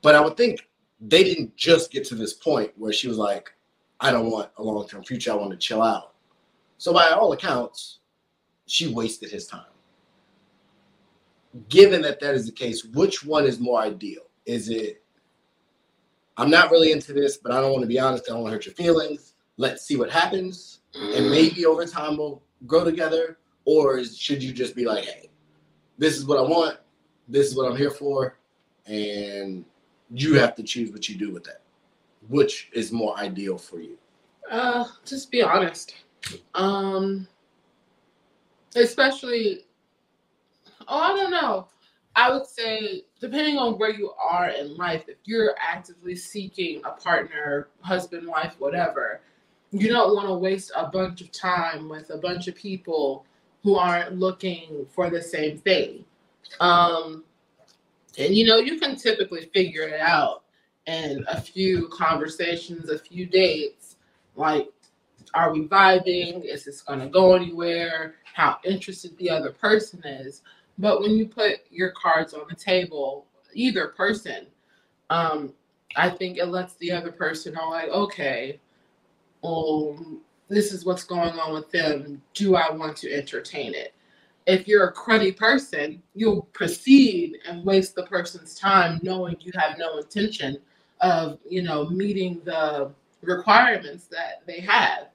[0.00, 0.66] But I would think
[1.00, 3.52] they didn't just get to this point where she was like,
[4.00, 5.32] I don't want a long term future.
[5.32, 6.14] I want to chill out.
[6.78, 7.98] So, by all accounts,
[8.66, 9.62] she wasted his time.
[11.68, 14.22] Given that that is the case, which one is more ideal?
[14.46, 15.02] Is it,
[16.36, 18.24] I'm not really into this, but I don't want to be honest.
[18.28, 19.34] I don't want to hurt your feelings.
[19.56, 20.80] Let's see what happens.
[20.94, 23.38] And maybe over time we'll grow together.
[23.64, 25.28] Or should you just be like, hey,
[25.98, 26.78] this is what I want.
[27.26, 28.38] This is what I'm here for.
[28.86, 29.64] And
[30.10, 31.62] you have to choose what you do with that.
[32.28, 33.98] Which is more ideal for you?
[34.50, 35.94] Uh, just be honest.
[36.54, 37.26] Um,
[38.76, 39.64] especially,
[40.86, 41.68] oh, I don't know.
[42.16, 46.90] I would say, depending on where you are in life, if you're actively seeking a
[46.90, 49.20] partner, husband, wife, whatever,
[49.70, 53.24] you don't want to waste a bunch of time with a bunch of people
[53.62, 56.04] who aren't looking for the same thing.
[56.60, 57.24] Um,
[58.18, 60.42] and you know, you can typically figure it out
[60.86, 63.96] in a few conversations, a few dates.
[64.34, 64.68] Like,
[65.34, 66.44] are we vibing?
[66.44, 68.16] Is this going to go anywhere?
[68.34, 70.42] How interested the other person is.
[70.78, 74.46] But when you put your cards on the table, either person,
[75.10, 75.52] um,
[75.96, 78.60] I think it lets the other person know, like, okay,
[79.42, 82.22] um, this is what's going on with them.
[82.34, 83.94] Do I want to entertain it?
[84.46, 89.78] If you're a cruddy person, you'll proceed and waste the person's time knowing you have
[89.78, 90.58] no intention
[91.00, 95.08] of, you know, meeting the requirements that they have.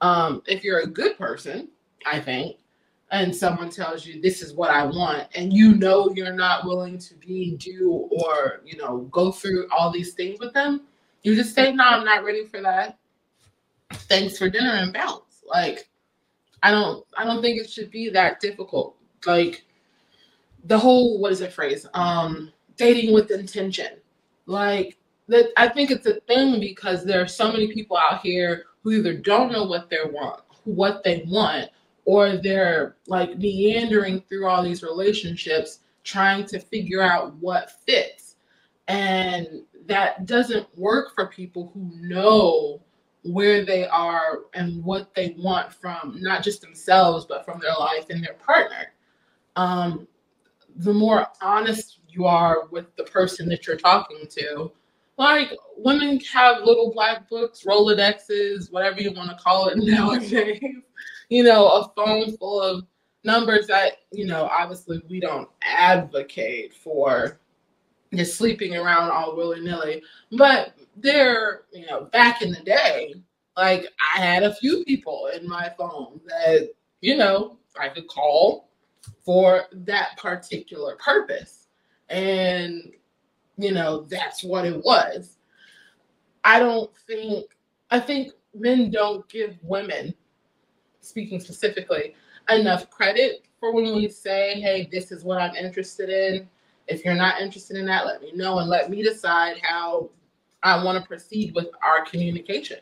[0.00, 1.68] Um, if you're a good person,
[2.06, 2.56] I think,
[3.10, 6.98] and someone tells you this is what I want, and you know you're not willing
[6.98, 10.82] to be, do, or you know, go through all these things with them,
[11.22, 12.98] you just say, No, I'm not ready for that.
[13.92, 15.42] Thanks for dinner and bounce.
[15.46, 15.88] Like,
[16.62, 18.96] I don't I don't think it should be that difficult.
[19.26, 19.64] Like
[20.64, 21.86] the whole what is it phrase?
[21.94, 23.98] Um, dating with intention.
[24.46, 28.64] Like that I think it's a thing because there are so many people out here
[28.82, 31.70] who either don't know what they want, what they want,
[32.04, 38.36] or they're like meandering through all these relationships trying to figure out what fits.
[38.88, 42.82] And that doesn't work for people who know
[43.22, 48.06] where they are and what they want from not just themselves, but from their life
[48.08, 48.92] and their partner.
[49.56, 50.08] Um,
[50.76, 54.72] the more honest you are with the person that you're talking to,
[55.20, 60.62] like women have little black books, Rolodexes, whatever you want to call it nowadays.
[61.28, 62.86] you know, a phone full of
[63.22, 67.38] numbers that, you know, obviously we don't advocate for
[68.14, 70.02] just sleeping around all willy nilly.
[70.32, 73.14] But there, you know, back in the day,
[73.58, 76.70] like I had a few people in my phone that,
[77.02, 78.70] you know, I could call
[79.22, 81.66] for that particular purpose.
[82.08, 82.94] And
[83.60, 85.36] you know, that's what it was.
[86.44, 87.46] I don't think,
[87.90, 90.14] I think men don't give women,
[91.00, 92.14] speaking specifically,
[92.48, 96.48] enough credit for when we say, hey, this is what I'm interested in.
[96.88, 100.10] If you're not interested in that, let me know and let me decide how
[100.62, 102.78] I want to proceed with our communication.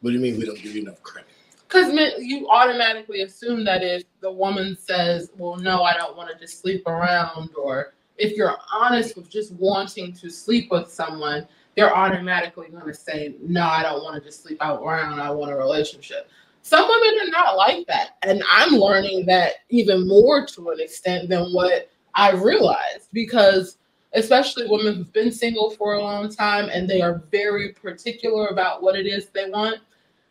[0.00, 1.30] What do you mean we don't give you enough credit?
[1.66, 6.38] Because you automatically assume that if the woman says, well, no, I don't want to
[6.38, 11.94] just sleep around or if you're honest with just wanting to sleep with someone, they're
[11.94, 15.20] automatically going to say, "No, I don't want to just sleep out around.
[15.20, 16.28] I want a relationship."
[16.62, 21.28] Some women are not like that, and I'm learning that even more to an extent
[21.28, 23.78] than what I realized because
[24.14, 28.82] especially women who've been single for a long time and they are very particular about
[28.82, 29.78] what it is they want.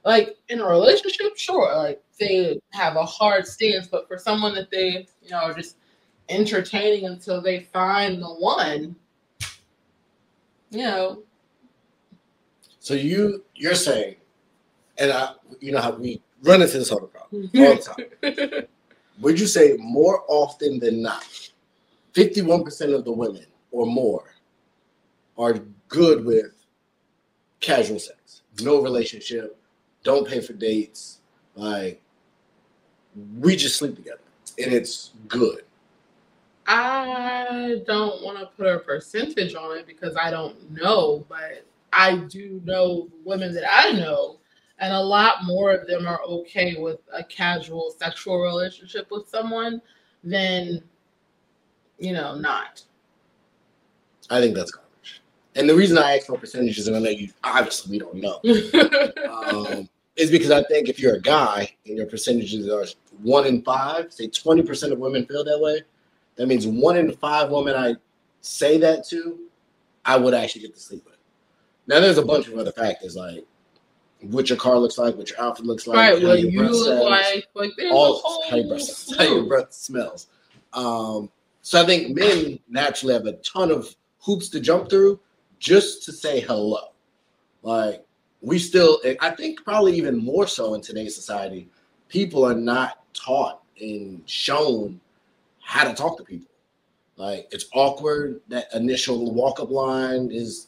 [0.04, 4.71] Like in a relationship, sure, like they have a hard stance, but for someone that
[4.71, 5.78] they, you know, are just
[6.29, 8.95] entertaining until they find the one,
[10.69, 11.23] you know.
[12.79, 14.15] So you you're saying,
[14.97, 18.63] and I, you know how we run into this the problem all the time.
[19.21, 21.51] Would you say more often than not,
[22.13, 24.35] fifty-one percent of the women or more
[25.37, 26.53] are good with
[27.59, 29.59] casual sex, no relationship,
[30.03, 31.19] don't pay for dates,
[31.55, 32.01] like
[33.39, 34.19] we just sleep together
[34.59, 35.63] and it's good.
[36.67, 42.17] I don't want to put a percentage on it because I don't know, but I
[42.17, 44.39] do know women that I know,
[44.80, 49.82] and a lot more of them are okay with a casual sexual relationship with someone
[50.23, 50.84] than,
[51.99, 52.84] you know, not.
[54.30, 55.21] I think that's garbage.
[55.56, 58.41] And the reason I ask for percentages, and I know you obviously we don't know,
[59.32, 62.86] um, is because I think if you're a guy and your percentages are
[63.21, 65.84] one in five, say 20% of women feel that way,
[66.38, 67.95] that means one in five women I
[68.41, 69.39] say that to,
[70.06, 71.17] I would actually get to sleep with.
[71.88, 73.45] Now, there's a bunch of other factors like
[74.21, 76.60] what your car looks like, what your outfit looks like, right, how what your you
[76.60, 80.28] breath look smells, like, like all whole how your breath, sounds, how your breath smells.
[80.73, 81.30] Um,
[81.62, 85.19] so I think men naturally have a ton of hoops to jump through
[85.60, 86.93] just to say hello.
[87.62, 88.06] Like
[88.41, 91.69] we still, I think probably even more so in today's society,
[92.08, 95.00] people are not taught and shown
[95.67, 96.49] how to talk to people.
[97.17, 98.39] Like it's awkward.
[98.47, 100.67] That initial walk up line is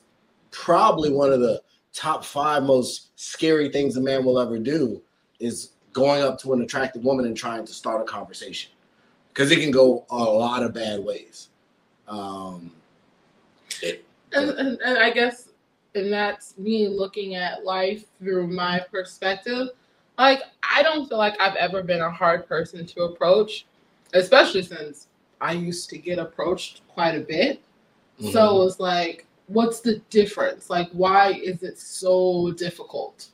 [0.51, 1.61] probably one of the
[1.93, 5.01] top five most scary things a man will ever do
[5.39, 8.71] is going up to an attractive woman and trying to start a conversation
[9.29, 11.47] because it can go a lot of bad ways.
[12.09, 12.69] Um,
[13.81, 15.49] it, and, and, and I guess,
[15.95, 19.69] and that's me looking at life through my perspective.
[20.17, 23.65] Like, I don't feel like I've ever been a hard person to approach,
[24.13, 25.07] especially since
[25.41, 27.61] I used to get approached quite a bit.
[28.19, 28.31] Mm-hmm.
[28.31, 30.69] So it's like, what's the difference?
[30.69, 33.27] Like, why is it so difficult?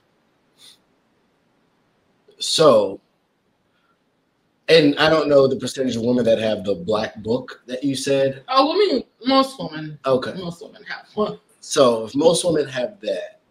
[2.40, 3.00] So,
[4.68, 7.96] and I don't know the percentage of women that have the black book that you
[7.96, 8.44] said.
[8.48, 10.34] Oh, I mean, most women, Okay.
[10.34, 11.40] most women have one.
[11.60, 13.42] So, if most women have that,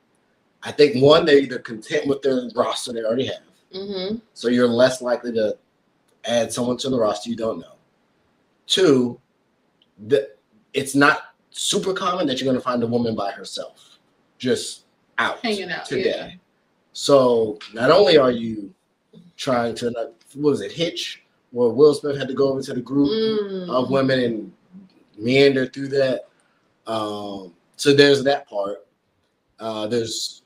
[0.63, 3.43] I think one, they're either content with their roster they already have.
[3.75, 4.17] Mm-hmm.
[4.35, 5.57] So, you're less likely to
[6.27, 7.75] add someone to the roster you don't know.
[8.67, 9.21] Two,
[10.07, 10.31] the,
[10.73, 13.99] it's not super common that you're going to find a woman by herself,
[14.39, 14.85] just
[15.19, 15.85] out Hanging out.
[15.85, 16.11] today.
[16.17, 16.31] Yeah.
[16.93, 18.73] So not only are you
[19.37, 19.91] trying to
[20.35, 23.69] what was it Hitch, where Will Smith had to go over to the group Mm.
[23.71, 24.53] of women and
[25.17, 26.23] meander through that.
[26.87, 28.87] Um, so there's that part.
[29.61, 30.43] Uh, there's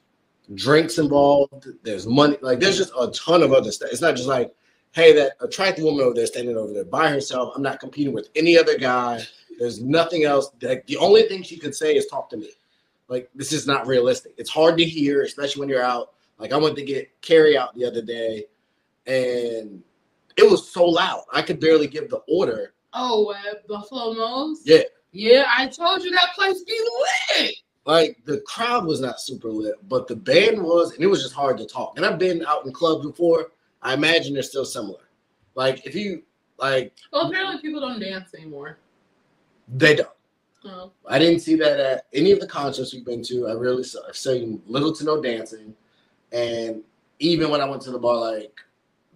[0.55, 1.67] drinks involved.
[1.83, 2.37] There's money.
[2.43, 3.89] Like there's just a ton of other stuff.
[3.93, 4.55] It's not just like,
[4.93, 7.55] hey, that attractive woman over there standing over there by herself.
[7.57, 9.23] I'm not competing with any other guy.
[9.59, 10.51] There's nothing else.
[10.63, 12.51] Like the only thing she could say is talk to me.
[13.09, 14.35] Like this is not realistic.
[14.37, 16.13] It's hard to hear, especially when you're out.
[16.39, 18.45] Like I went to get carry out the other day,
[19.07, 19.83] and
[20.37, 22.75] it was so loud I could barely give the order.
[22.95, 24.63] Oh, at Buffalo Nose?
[24.65, 24.83] Yeah.
[25.13, 26.79] Yeah, I told you that place be
[27.37, 27.55] lit.
[27.87, 31.35] Like the crowd was not super lit, but the band was, and it was just
[31.35, 31.95] hard to talk.
[31.97, 33.51] And I've been out in clubs before.
[33.83, 35.01] I imagine they're still similar.
[35.55, 36.23] Like if you
[36.59, 38.79] like, Well, apparently people don't dance anymore.
[39.77, 40.09] they don't.
[40.65, 40.91] Oh.
[41.07, 43.47] I didn't see that at any of the concerts we've been to.
[43.47, 45.75] I really saw I've seen little to no dancing,
[46.33, 46.83] and
[47.21, 48.61] even when I went to the bar, like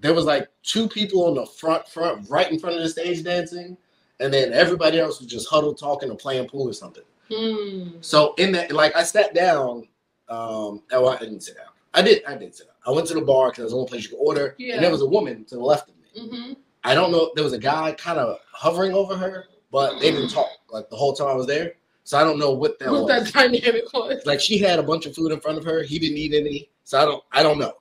[0.00, 3.24] there was like two people on the front, front, right in front of the stage
[3.24, 3.76] dancing,
[4.20, 7.02] and then everybody else was just huddled talking or playing pool or something.
[7.30, 7.88] Hmm.
[8.00, 9.88] So in that, like I sat down.
[10.28, 11.66] Um, oh, I didn't sit down.
[11.92, 12.24] I did.
[12.24, 12.71] I did sit down.
[12.86, 14.74] I went to the bar because it was the only place you could order, Yeah.
[14.74, 16.02] and there was a woman to the left of me.
[16.20, 16.52] Mm-hmm.
[16.84, 17.30] I don't know.
[17.34, 20.96] There was a guy kind of hovering over her, but they didn't talk like the
[20.96, 21.74] whole time I was there.
[22.04, 23.30] So I don't know what that What was.
[23.30, 24.20] that dynamic was.
[24.26, 25.84] Like she had a bunch of food in front of her.
[25.84, 26.68] He didn't eat any.
[26.82, 27.22] So I don't.
[27.30, 27.74] I don't know.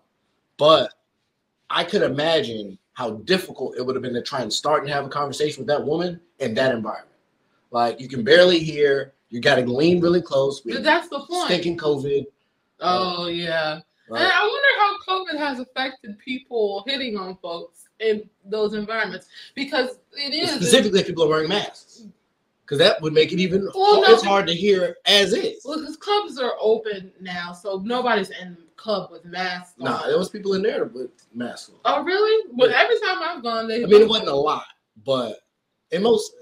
[0.57, 0.93] But
[1.71, 5.05] I could imagine how difficult it would have been to try and start and have
[5.05, 7.17] a conversation with that woman in that environment.
[7.71, 9.13] Like you can barely hear.
[9.29, 10.61] You got to lean really close.
[10.63, 11.45] That's the point.
[11.45, 12.25] stinking COVID.
[12.81, 13.79] Oh yeah.
[14.11, 19.99] Like, I wonder how COVID has affected people hitting on folks in those environments because
[20.13, 22.03] it is specifically if people are wearing masks.
[22.65, 23.69] because that would make it even.
[23.73, 25.61] Well, it's hard to hear as is.
[25.63, 29.75] Well, because clubs are open now, so nobody's in the club with masks.
[29.79, 29.85] on.
[29.85, 31.69] Nah, there was people in there with masks.
[31.69, 31.75] on.
[31.85, 32.51] Oh, really?
[32.57, 33.83] But every time I've gone, they.
[33.83, 34.65] I mean, it wasn't a lot,
[35.05, 35.37] but
[35.91, 36.33] in most,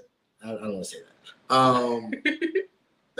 [0.44, 1.54] I, I don't want to say that.
[1.54, 2.10] Um,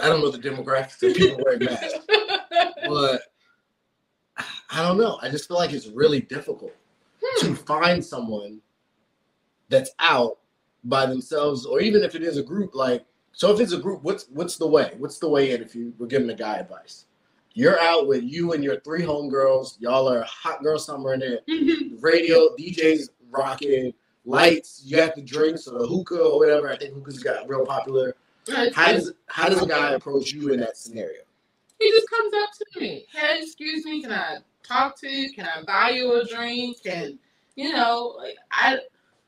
[0.03, 1.99] I don't know the demographics of people wearing masks,
[2.89, 3.21] but
[4.73, 5.19] I don't know.
[5.23, 6.75] I just feel like it's really difficult
[7.23, 7.47] Hmm.
[7.49, 8.61] to find someone
[9.69, 10.39] that's out
[10.85, 12.75] by themselves, or even if it is a group.
[12.75, 14.95] Like, so if it's a group, what's what's the way?
[14.99, 15.63] What's the way in?
[15.63, 17.07] If you were giving a guy advice,
[17.55, 19.77] you're out with you and your three homegirls.
[19.81, 21.45] Y'all are hot girl summer in it.
[22.01, 23.93] Radio DJs rocking
[24.25, 24.83] lights.
[24.85, 26.71] You have the drinks or the hookah or whatever.
[26.71, 28.17] I think hookahs got real popular.
[28.75, 31.21] How does how does a guy approach you in that scenario?
[31.79, 33.07] He just comes up to me.
[33.13, 35.33] Hey, excuse me, can I talk to you?
[35.33, 36.83] Can I buy you a drink?
[36.83, 37.19] Can
[37.57, 38.79] you know, like I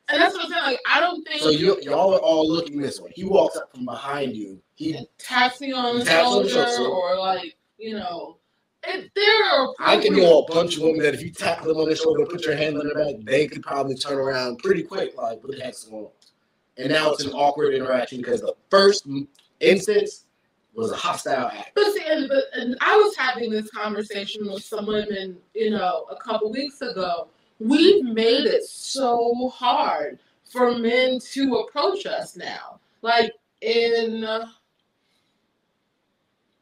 [0.09, 0.65] and that's what I'm saying.
[0.65, 3.13] Like I don't think So you y'all are all looking this way.
[3.15, 4.61] He walks up from behind you.
[4.75, 6.91] He taps me on the Taps on the shoulder shoulder.
[6.91, 8.39] or like, you know,
[8.85, 11.77] If there are I can know a bunch of women that if you tap them
[11.77, 14.83] on the shoulder, put your hand on their back, they could probably turn around pretty
[14.83, 15.17] quick.
[15.17, 16.11] Like, what the heck's going on?
[16.79, 19.07] And now it's an awkward interaction because the first
[19.61, 20.25] instance
[20.75, 21.73] was a hostile act.
[21.75, 26.07] But see, and, but, and I was having this conversation with some women, you know,
[26.11, 27.29] a couple weeks ago.
[27.59, 30.19] We've made it so hard
[30.51, 32.81] for men to approach us now.
[33.03, 34.23] Like in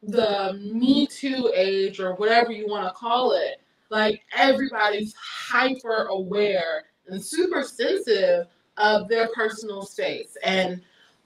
[0.03, 6.83] the Me Too age or whatever you want to call it, like everybody's hyper aware
[7.07, 8.47] and super sensitive
[8.77, 10.81] of their personal space and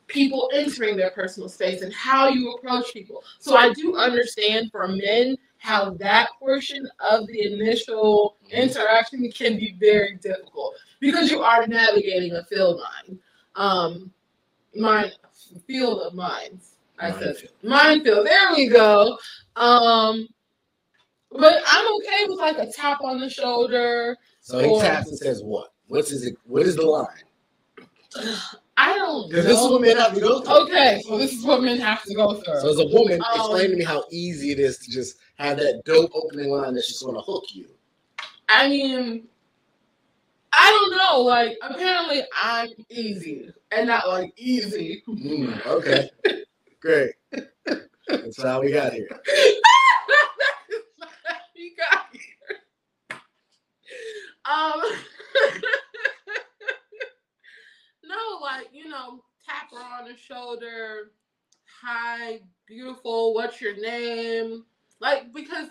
[0.08, 3.24] people entering their personal space and how you approach people.
[3.40, 9.76] So I do understand for men how that portion of the initial interaction can be
[9.80, 13.20] very difficult because you are navigating a field line.
[13.56, 14.12] Um
[14.76, 15.12] mine
[15.66, 16.76] field of minds.
[17.00, 17.64] I said Minefield.
[17.64, 18.28] minefield.
[18.28, 19.18] There we go.
[19.56, 20.28] Um
[21.32, 24.16] but I'm okay with like a tap on the shoulder.
[24.42, 25.74] So he Or- taps and says, "What?
[25.88, 26.32] What's his?
[26.46, 27.24] What is the line?"
[29.06, 30.64] Don't Because this is what men have to go through.
[30.64, 32.60] Okay, so this is what men have to go through.
[32.60, 35.58] So as a woman, Um, explain to me how easy it is to just have
[35.58, 37.68] that dope opening line that's just going to hook you.
[38.50, 39.28] I mean,
[40.54, 41.22] I don't know.
[41.22, 45.04] Like, apparently, I'm easy and not like easy.
[45.08, 46.10] Mm, okay,
[46.80, 47.12] great.
[48.08, 49.08] That's how we got here.
[51.56, 53.20] you got here.
[54.46, 54.82] Um,
[58.16, 61.12] no, like you know, tap her on the shoulder.
[61.82, 63.34] Hi, beautiful.
[63.34, 64.64] What's your name?
[65.00, 65.70] Like because,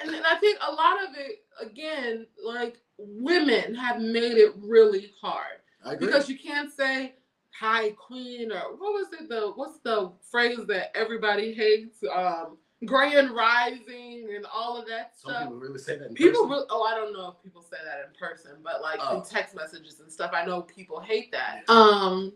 [0.00, 5.12] and then I think a lot of it again, like women have made it really
[5.20, 5.60] hard
[6.00, 7.14] because you can't say
[7.50, 13.30] hi queen or what was it the what's the phrase that everybody hates um grand
[13.30, 16.08] rising and all of that Some stuff people really say that.
[16.08, 18.98] In people really oh i don't know if people say that in person but like
[19.02, 19.16] Oh.
[19.16, 22.32] in text messages and stuff i know people hate that um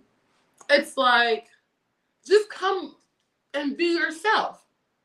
[0.70, 1.48] it's like
[2.26, 2.96] just come
[3.53, 4.64] and be yourself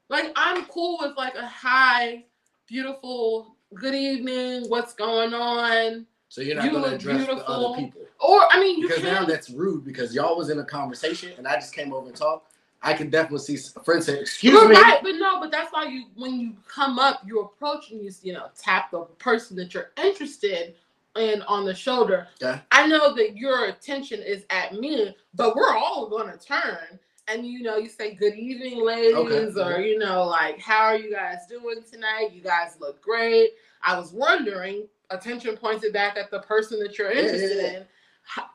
[0.09, 2.23] like i'm cool with like a hi
[2.67, 7.75] beautiful good evening what's going on So you're not you going to address the other
[7.77, 9.83] people or i mean you because now that's rude.
[9.83, 12.53] Because y'all was in a conversation and I just came over and talked.
[12.85, 15.73] I can definitely see a friend say, "Excuse But me." right, but no, but that's
[15.73, 19.57] why you when you come up, you approach and you you know tap the person
[19.57, 20.75] that you're interested
[21.17, 22.27] in on the shoulder.
[22.41, 22.61] Okay.
[22.71, 27.63] I know that your attention is at me, but we're all gonna turn and you
[27.63, 29.35] know you say good evening, ladies, Okay.
[29.35, 29.81] or mm-hmm.
[29.81, 32.31] you know like how are you guys doing tonight?
[32.33, 33.51] You guys look great.
[33.81, 37.77] I was wondering, attention pointed back at the person that you're Yeah, yeah, interested yeah.
[37.79, 37.85] in,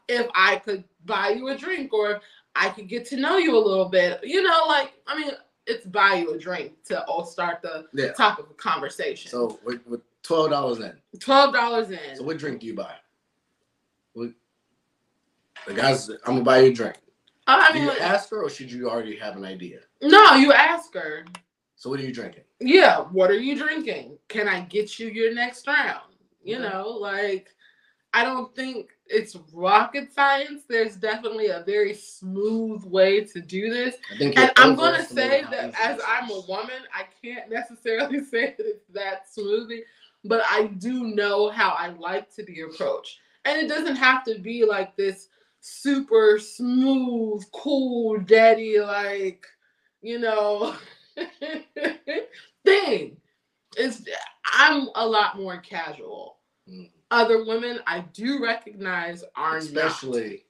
[0.09, 2.23] if I could buy you a drink or if
[2.55, 4.21] I could get to know you a little bit.
[4.23, 5.33] You know, like I mean,
[5.67, 8.13] it's buy you a drink to all start the Yeah.
[8.13, 9.31] topic of conversation.
[9.31, 12.17] So with, with twelve dollars in, twelve dollars in.
[12.17, 12.95] so what drink do you buy?
[14.15, 14.31] What,
[15.67, 16.97] the guys, I'm gonna buy you a drink.
[17.47, 19.81] Oh, I Do mean, you like, ask her, or should you already have an idea?
[20.03, 21.25] no, you ask her.
[21.77, 22.45] So what are you drinking?
[22.61, 24.19] Yeah, what are you drinking?
[24.29, 26.15] Can I get you your next round?
[26.45, 26.69] You Okay.
[26.69, 27.49] know, like
[28.13, 30.63] I don't think it's rocket science.
[30.69, 33.97] There's definitely a very smooth way to do this.
[34.21, 38.87] And I'm gonna say that as I'm a woman, I can't necessarily say that it's
[38.95, 39.83] that smoothie,
[40.25, 43.19] but I do know how I like to be approached.
[43.45, 45.29] And it doesn't have to be like this
[45.61, 49.45] super smooth, cool daddy, like,
[50.03, 50.77] you know,
[52.65, 53.17] thing.
[53.77, 54.03] It's
[54.53, 56.39] I'm a lot more casual.
[56.69, 56.91] Mm.
[57.11, 59.63] Other women I do recognize are not.
[59.63, 60.45] especially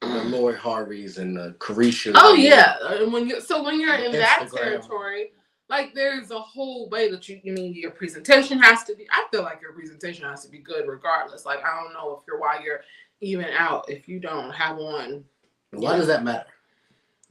[0.00, 2.12] the Lori Harveys and the Caresha.
[2.14, 5.32] Oh yeah, and when you so when you're in that territory,
[5.68, 9.06] like there's a whole way that you you mean your presentation has to be.
[9.12, 11.46] I feel like your presentation has to be good regardless.
[11.46, 12.80] Like I don't know if you're why you're
[13.20, 15.24] even out if you don't have one.
[15.72, 16.46] Why does that matter?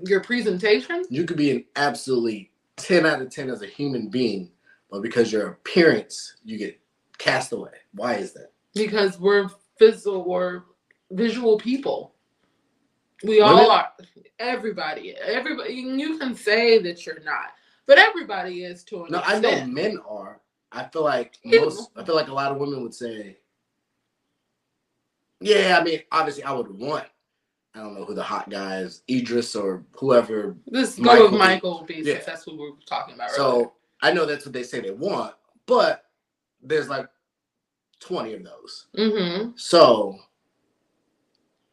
[0.06, 4.50] Your presentation, You could be an absolutely 10 out of 10 as a human being,
[4.90, 6.80] but because your appearance, you get
[7.18, 7.72] cast away.
[7.94, 8.52] Why is that?
[8.74, 10.66] Because we're physical or
[11.12, 12.16] visual people.
[13.24, 13.72] We all Women?
[13.72, 13.92] are.
[14.40, 15.74] Everybody, everybody.
[15.74, 17.52] You can say that you're not,
[17.86, 20.40] but everybody is to an No, I know men are.
[20.72, 23.38] I feel like most, I feel like a lot of women would say,
[25.42, 27.06] yeah, I mean, obviously I would want,
[27.74, 30.56] I don't know who the hot guy is, Idris or whoever.
[30.68, 31.40] This go Michael with.
[31.40, 32.02] Michael B.
[32.04, 32.20] Yeah.
[32.26, 33.32] that's what we were talking about.
[33.32, 33.38] earlier.
[33.38, 35.34] So I know that's what they say they want,
[35.66, 36.06] but
[36.62, 37.08] there's like
[38.00, 38.88] 20 of those.
[38.98, 39.52] Mm-hmm.
[39.56, 40.18] So,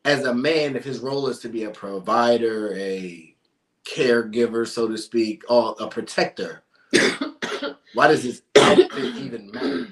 [0.05, 3.35] as a man, if his role is to be a provider, a
[3.85, 6.65] caregiver, so to speak, or a protector,
[7.95, 9.89] why does his outfit even matter?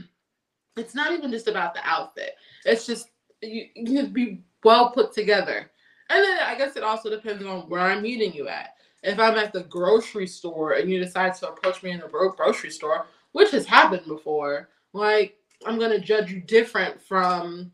[0.76, 2.36] it's not even just about the outfit.
[2.64, 3.10] It's just
[3.42, 5.70] you, you need to be well put together.
[6.10, 8.74] And then I guess it also depends on where I'm meeting you at.
[9.02, 12.30] If I'm at the grocery store and you decide to approach me in the gro-
[12.30, 15.36] grocery store, which has happened before, like
[15.66, 17.72] I'm gonna judge you different from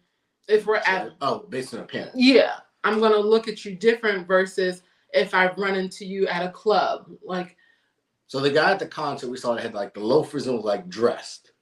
[0.48, 2.12] if we're at oh, based on appearance.
[2.14, 4.82] yeah, I'm gonna look at you different versus
[5.12, 7.10] if I run into you at a club.
[7.22, 7.56] Like
[8.26, 10.64] So the guy at the concert we saw that had like the loafers and was
[10.64, 11.52] like dressed,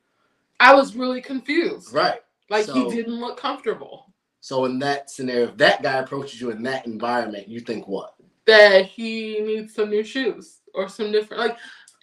[0.60, 1.92] I was really confused.
[1.92, 2.20] right?
[2.50, 4.06] Like So- he didn't look comfortable.
[4.40, 8.14] So in that scenario, if that guy approaches you in that environment, you think what?
[8.46, 11.58] that he needs some new shoes or some different like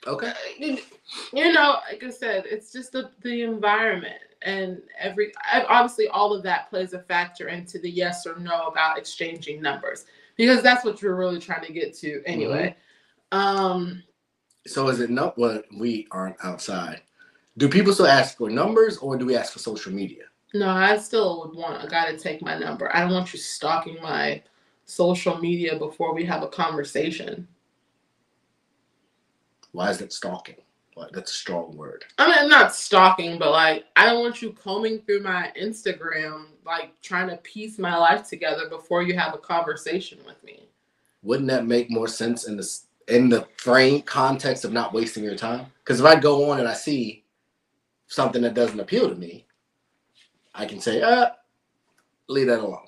[0.07, 0.33] Okay.
[0.57, 0.77] you
[1.33, 5.33] you know like i said it's just the, the environment and every
[5.67, 10.05] obviously all of that plays a factor into the yes or no about exchanging numbers
[10.35, 12.75] because that's what you're really trying to get to anyway
[13.31, 14.03] um
[14.67, 17.01] So is it not what we aren't outside?
[17.57, 20.25] Do people still ask for numbers or do we ask for social media?
[20.53, 23.39] no i still would want a guy to take my number i don't want you
[23.39, 24.41] stalking my
[24.85, 27.47] social media before we have a conversation
[29.75, 30.55] Why is that stalking?
[30.93, 32.05] What that's a strong word.
[32.17, 36.99] I mean, not stalking, but like, I don't want you combing through my Instagram, like
[37.01, 40.69] trying to piece my life together before you have a conversation with me.
[41.21, 45.35] Wouldn't that make more sense in the in the frame context of not wasting your
[45.35, 45.65] time?
[45.83, 47.25] Because if I go on and I see
[48.07, 49.45] something that doesn't appeal to me,
[50.53, 51.31] I can say, uh,
[52.29, 52.87] leave that alone.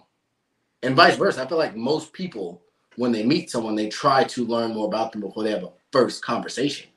[0.82, 1.44] And vice versa.
[1.44, 2.62] I feel like most people,
[2.96, 5.72] when they meet someone, they try to learn more about them before they have a
[5.92, 6.90] first conversation.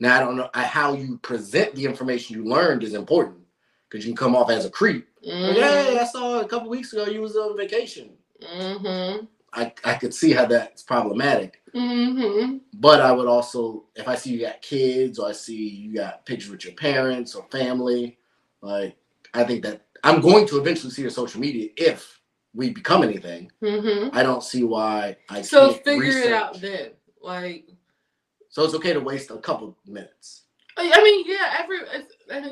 [0.00, 3.38] Now I don't know I, how you present the information you learned is important
[3.88, 5.08] because you can come off as a creep.
[5.22, 8.10] Like, hey, I saw a couple weeks ago you was on vacation.
[8.42, 9.26] Mm-hmm.
[9.54, 11.62] I, I could see how that's problematic.
[11.74, 12.58] Mm-hmm.
[12.74, 16.26] But I would also, if I see you got kids or I see you got
[16.26, 18.18] pictures with your parents or family,
[18.60, 18.96] like
[19.32, 22.20] I think that I'm going to eventually see your social media if
[22.52, 23.50] we become anything.
[23.62, 24.16] Mm-hmm.
[24.16, 26.26] I don't see why I So figure research.
[26.26, 26.90] it out then.
[27.24, 27.68] Like,
[28.50, 30.42] So it's okay to waste a couple minutes.
[30.76, 31.78] I mean, yeah, every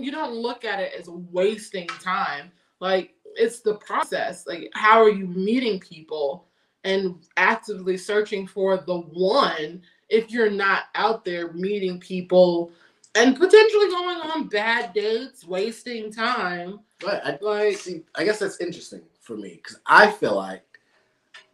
[0.04, 2.52] you don't look at it as wasting time.
[2.80, 4.46] Like, it's the process.
[4.46, 6.46] Like, how are you meeting people
[6.84, 12.72] and actively searching for the one if you're not out there meeting people
[13.14, 16.80] and potentially going on bad dates, wasting time?
[17.00, 18.02] But I Like, see.
[18.14, 20.64] I guess that's interesting for me because I feel like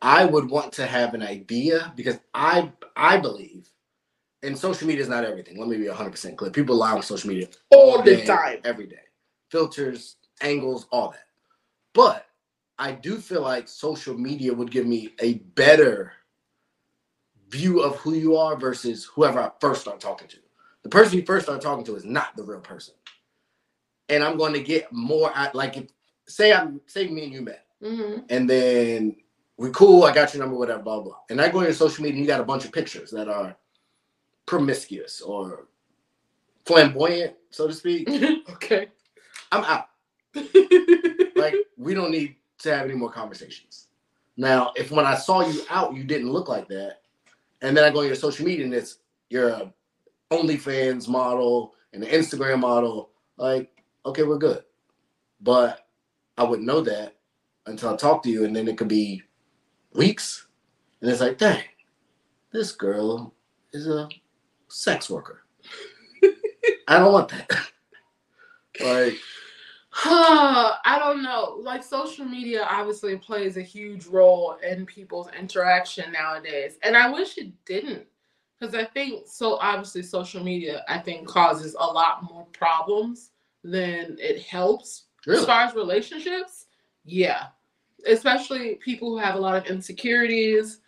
[0.01, 3.68] I would want to have an idea because I I believe,
[4.42, 5.59] and social media is not everything.
[5.59, 6.51] Let me be 100 percent clear.
[6.51, 8.61] People lie on social media all the day, time.
[8.64, 9.03] every day,
[9.51, 11.26] filters, angles, all that.
[11.94, 12.26] But
[12.78, 16.12] I do feel like social media would give me a better
[17.51, 20.36] view of who you are versus whoever I first start talking to.
[20.82, 22.94] The person you first start talking to is not the real person,
[24.09, 25.32] and I'm going to get more.
[25.55, 25.86] Like, if,
[26.28, 29.16] say I'm say me and you met, hmm and then
[29.59, 30.04] we cool.
[30.04, 31.16] I got your number, whatever, blah blah.
[31.28, 33.28] And I go on your social media, and you got a bunch of pictures that
[33.28, 33.56] are
[34.46, 35.66] promiscuous or
[36.64, 38.09] flamboyant, so to speak.
[38.50, 38.88] okay.
[39.52, 39.88] I'm out.
[41.38, 43.86] Like we don't need to have any more conversations.
[44.36, 47.02] Now, if when I saw you out, you didn't look like that,
[47.62, 48.98] and then I go on your social media and it's
[49.30, 49.72] you're a
[50.32, 53.70] OnlyFans model and an Instagram model, like
[54.04, 54.64] okay, we're good.
[55.40, 55.86] But
[56.36, 57.14] I wouldn't know that
[57.66, 59.22] until I talk to you, and then it could be
[59.99, 60.46] weeks,
[61.03, 61.62] and it's like, dang,
[62.53, 63.34] this girl
[63.72, 64.09] is a
[64.68, 65.42] sex worker.
[66.88, 67.51] I don't want that.
[68.80, 69.18] like
[70.05, 71.59] I don't know.
[71.61, 76.78] Like social media obviously plays a huge role in people's interaction nowadays.
[76.82, 78.07] And I wish it didn't.
[78.59, 83.30] Because I think so obviously social media I think causes a lot more problems
[83.64, 85.40] than it helps Really?
[85.40, 86.66] as far as relationships.
[87.05, 87.46] Yeah.
[88.07, 90.80] Especially people who have a lot of insecurities.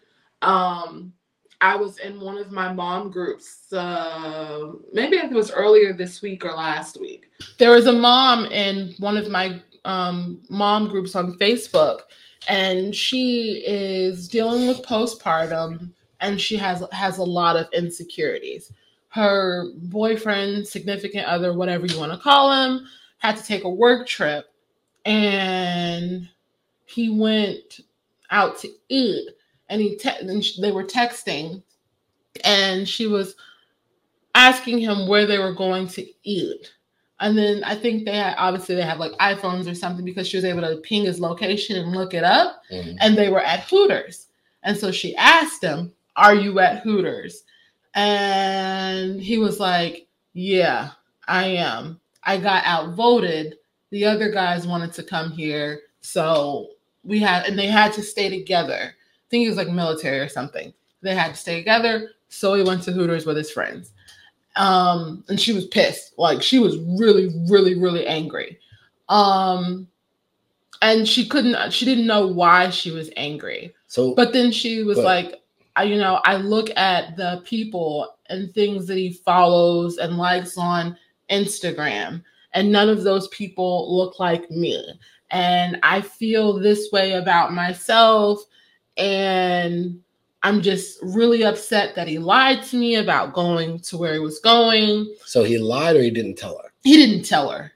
[0.43, 1.13] Um
[1.61, 3.71] I was in one of my mom groups.
[3.73, 7.31] Uh, maybe it was earlier this week or last week.
[7.59, 12.01] There was a mom in one of my um, mom groups on Facebook,
[12.49, 15.91] and she is dealing with postpartum,
[16.21, 18.73] and she has has a lot of insecurities.
[19.09, 22.87] Her boyfriend, significant other, whatever you want to call him,
[23.19, 24.47] had to take a work trip,
[25.05, 26.27] and
[26.91, 27.81] he went
[28.31, 29.29] out to eat
[29.69, 31.63] and he te- and they were texting
[32.45, 33.35] and she was
[34.35, 36.73] asking him where they were going to eat.
[37.23, 40.37] And then i think they had obviously they have like iphones or something because she
[40.39, 42.97] was able to ping his location and look it up Mhm.
[43.01, 44.29] and they were at hooters.
[44.63, 47.45] And so she asked him are you at hooters?
[47.95, 50.91] And he was like yeah
[51.29, 52.01] i am.
[52.25, 53.57] I got outvoted.
[53.91, 56.69] The other guys wanted to come here so
[57.05, 60.29] we had and they had to stay together I think he was like military or
[60.29, 60.75] something.
[61.03, 63.93] They had to stay together, so he went to Hooters with his friends.
[64.57, 66.19] Um, and she was pissed.
[66.19, 68.59] Like she was really, really, really angry.
[69.09, 69.87] Um,
[70.83, 71.73] and she couldn't.
[71.73, 73.73] She didn't know why she was angry.
[73.87, 75.43] So, But then she was But- like,
[75.77, 80.59] I, you know, I look at the people and things that he follows and likes
[80.59, 80.97] on
[81.31, 84.85] Instagram, and none of those people look like me.
[85.31, 88.41] And I feel this way about myself.
[88.97, 90.01] And
[90.43, 94.41] I'm just really upset that he lied to me about going to where he was
[94.41, 95.15] going.
[95.25, 96.71] so he lied or he didn't tell her.
[96.83, 97.73] He didn't tell her.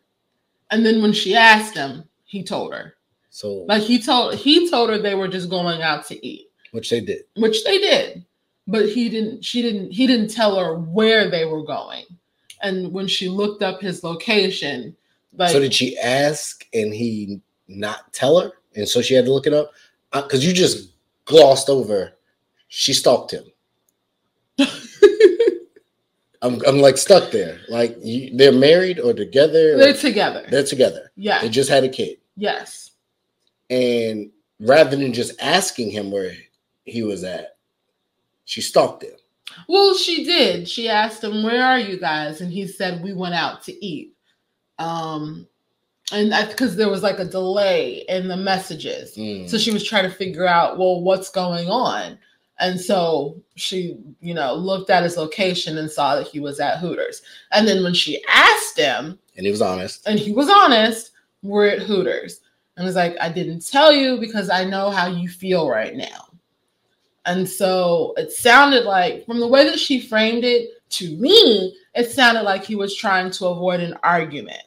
[0.70, 2.94] And then when she asked him, he told her.
[3.30, 6.88] So, Like he told he told her they were just going out to eat which
[6.90, 7.22] they did.
[7.36, 8.24] which they did
[8.66, 12.04] but he didn't she didn't he didn't tell her where they were going
[12.62, 14.96] and when she looked up his location
[15.36, 19.32] like so did she ask and he not tell her, and so she had to
[19.32, 19.72] look it up?
[20.12, 20.90] Uh, because you just
[21.24, 22.12] glossed over.
[22.68, 23.44] She stalked him.
[26.42, 27.60] I'm, I'm like stuck there.
[27.68, 29.78] Like you, they're married or together.
[29.78, 31.10] they're together they're together.
[31.16, 32.90] yeah They just had a kid, yes
[33.70, 34.30] and
[34.60, 36.32] rather than just asking him where
[36.84, 37.56] he was at,
[38.44, 39.12] she stalked him.
[39.68, 43.34] well she did she asked him where are you guys and he said we went
[43.34, 44.13] out to eat
[44.78, 45.46] um
[46.12, 49.48] and because there was like a delay in the messages Mm.
[49.48, 52.18] So she was trying to figure out, well, what's going on?
[52.60, 56.78] And so she, you know, looked at his location and saw that he was at
[56.78, 57.22] Hooters.
[57.52, 60.06] And then when she asked him, and he was honest.
[60.06, 61.10] and he was honest,
[61.42, 62.40] we're at Hooters.
[62.76, 66.28] And was like, I didn't tell you because I know how you feel right now.
[67.26, 72.10] And so it sounded like, from the way that she framed it to me, it
[72.10, 74.62] sounded like he was trying to avoid an argument.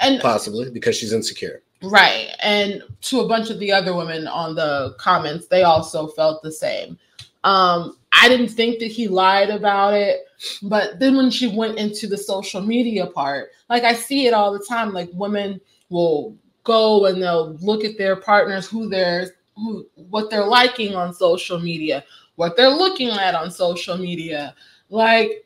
[0.00, 1.62] And Possibly because she's insecure.
[1.82, 2.30] Right.
[2.40, 6.52] And to a bunch of the other women on the comments, they also felt the
[6.52, 6.98] same.
[7.44, 10.26] Um, I didn't think that he lied about it,
[10.62, 14.52] but then when she went into the social media part, like I see it all
[14.52, 19.86] the time, like women will go and they'll look at their partners, who they're who
[19.94, 22.04] what they're liking on social media,
[22.36, 24.54] what they're looking at on social media.
[24.90, 25.44] Like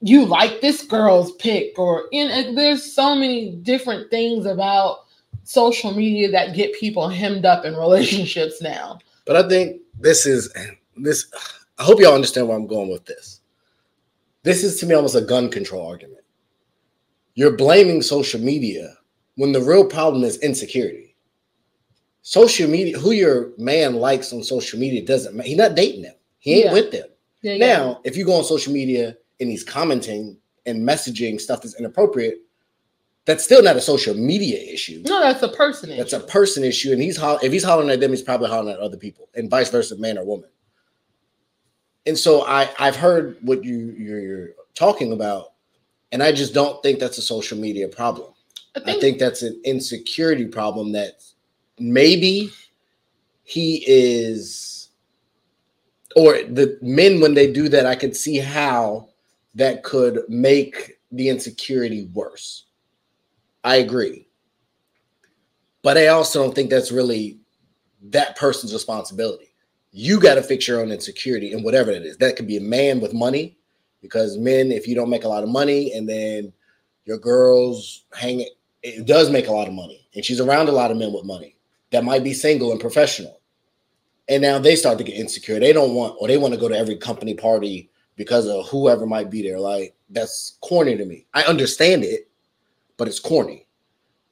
[0.00, 5.06] you like this girl's pic, or in there's so many different things about
[5.44, 8.98] social media that get people hemmed up in relationships now.
[9.24, 10.52] But I think this is
[10.96, 11.26] this.
[11.78, 13.40] I hope y'all understand where I'm going with this.
[14.42, 16.24] This is to me almost a gun control argument.
[17.34, 18.94] You're blaming social media
[19.36, 21.14] when the real problem is insecurity.
[22.22, 25.48] Social media, who your man likes on social media doesn't matter.
[25.48, 26.14] He's not dating them.
[26.40, 26.72] He ain't Yeah.
[26.72, 27.08] with them.
[27.42, 30.36] Yeah, Now, if you go on social media and he's commenting
[30.66, 32.38] and messaging stuff that's inappropriate,
[33.24, 35.02] that's still not a social media issue.
[35.04, 35.90] no, that's a person.
[35.90, 35.98] Issue.
[35.98, 36.24] That's issue.
[36.24, 38.80] a person issue, and he's ho- if he's hollering at them, he's probably hollering at
[38.80, 40.48] other people, and vice versa, man or woman.
[42.06, 45.52] And so I I've heard what you you're, you're talking about,
[46.12, 48.32] and I just don't think that's a social media problem.
[48.76, 51.22] I I think, think that's an insecurity problem that
[51.78, 52.50] maybe
[53.44, 54.88] he is,
[56.16, 59.08] or the men when they do that, I could see how
[59.54, 62.66] that could make the insecurity worse.
[63.64, 64.28] I agree.
[65.82, 67.38] But I also don't think that's really
[68.10, 69.54] that person's responsibility.
[69.90, 72.16] You got to fix your own insecurity and whatever it is.
[72.18, 73.56] That could be a man with money,
[74.02, 76.52] because men, if you don't make a lot of money and then
[77.04, 78.46] your girls hang
[78.82, 81.24] it does make a lot of money, and she's around a lot of men with
[81.24, 81.56] money
[81.90, 83.40] that might be single and professional.
[84.28, 85.58] And now they start to get insecure.
[85.58, 89.06] They don't want, or they want to go to every company party because of whoever
[89.06, 89.58] might be there.
[89.58, 91.24] Like that's corny to me.
[91.32, 92.28] I understand it,
[92.98, 93.66] but it's corny.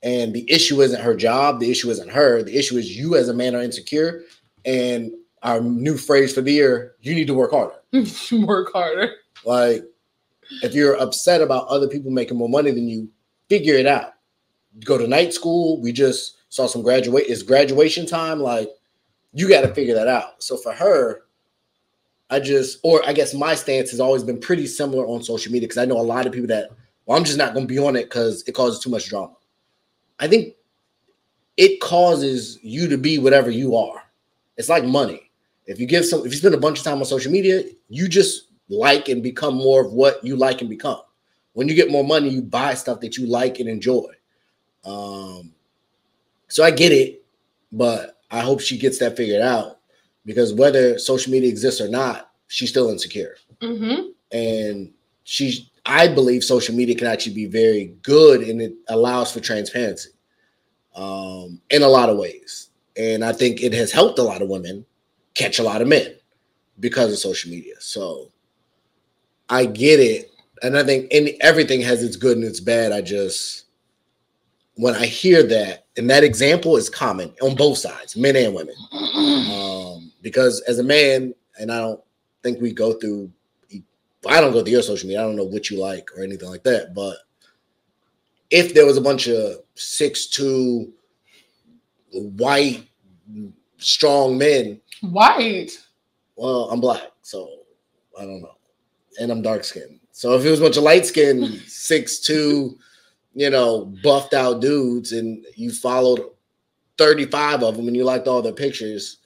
[0.03, 1.61] And the issue isn't her job.
[1.61, 2.43] The issue isn't her.
[2.43, 4.23] The issue is you as a man are insecure.
[4.67, 5.13] And
[5.43, 7.77] our new phrase for the year, you need to work harder.
[8.47, 9.13] work harder.
[9.45, 9.85] Like
[10.63, 13.09] if you're upset about other people making more money than you,
[13.49, 14.15] figure it out.
[14.85, 15.81] Go to night school.
[15.81, 17.25] We just saw some graduate.
[17.29, 18.41] It's graduation time.
[18.41, 18.69] Like
[19.33, 20.43] you got to figure that out.
[20.43, 21.23] So for her,
[22.31, 25.69] I just, or I guess my stance has always been pretty similar on social media
[25.69, 26.71] because I know a lot of people that,
[27.05, 29.35] well, I'm just not going to be on it because it causes too much drama.
[30.19, 30.55] I think
[31.57, 34.03] it causes you to be whatever you are.
[34.57, 35.31] It's like money.
[35.67, 38.09] If you give some, if you spend a bunch of time on social media, you
[38.09, 41.01] just like and become more of what you like and become.
[41.53, 44.09] When you get more money, you buy stuff that you like and enjoy.
[44.85, 45.53] Um,
[46.49, 47.25] so I get it,
[47.73, 49.79] but I hope she gets that figured out
[50.27, 53.37] because whether social media exists or not, she's still insecure.
[53.63, 54.11] Mm-hmm.
[54.37, 54.93] And
[55.25, 60.11] she's, I believe social media can actually be very good and it allows for transparency
[60.97, 62.71] um, in a lot of ways.
[62.97, 64.85] And I think it has helped a lot of women
[65.35, 66.17] catch a lot of men
[66.81, 67.75] because of social media.
[67.79, 68.33] So
[69.49, 70.33] I get it.
[70.63, 72.91] And I think in, everything has its good and its bad.
[72.91, 73.67] I just,
[74.75, 78.75] when I hear that, and that example is common on both sides, men and women.
[78.93, 79.47] Um,
[80.27, 82.01] because as a man, and I don't
[82.43, 83.31] think we go through,
[84.29, 85.21] I don't go through your social media.
[85.21, 86.97] I don't know what you like or anything like that.
[86.97, 87.19] But
[88.51, 90.93] if there was a bunch of six two
[92.11, 92.89] white
[93.79, 95.71] strong men, White.
[96.35, 97.49] well, I'm black, so
[98.19, 98.57] I don't know,
[99.21, 100.01] and I'm dark skinned.
[100.11, 102.77] So if it was a bunch of light skinned six two,
[103.33, 106.31] you know, buffed out dudes, and you followed
[106.99, 109.19] 35 of them and you liked all their pictures,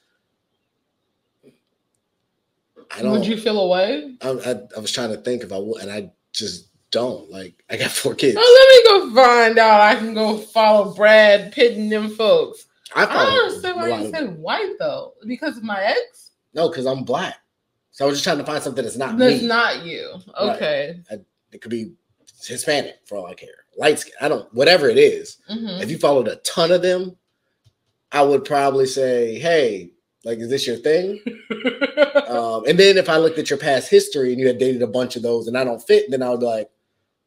[2.91, 3.13] I don't.
[3.13, 4.17] Would you feel away?
[4.21, 7.31] I, I, I was trying to think if I would, and I just don't.
[7.31, 8.37] Like, I got four kids.
[8.39, 9.81] Oh, let me go find out.
[9.81, 12.67] I can go follow Brad Pitt and them folks.
[12.95, 15.15] I, I don't understand why you said white though.
[15.27, 16.33] Because of my ex?
[16.55, 17.37] No, because I'm black.
[17.93, 19.47] So I was just trying to find something that's not That's me.
[19.49, 20.15] not you.
[20.39, 20.57] Right.
[20.57, 21.01] Okay.
[21.53, 21.93] it could be
[22.43, 23.49] Hispanic for all I care.
[23.77, 24.15] Light skin.
[24.21, 24.53] I don't.
[24.53, 25.39] Whatever it is.
[25.51, 25.81] Mhm.
[25.81, 27.17] If you followed a ton of them,
[28.11, 29.93] I would probably say, "Hey,
[30.25, 31.21] like, is this your thing?"
[32.29, 34.87] um, and then if I looked at your past history and you had dated a
[34.87, 36.71] bunch of those and I don't fit, then I would be like,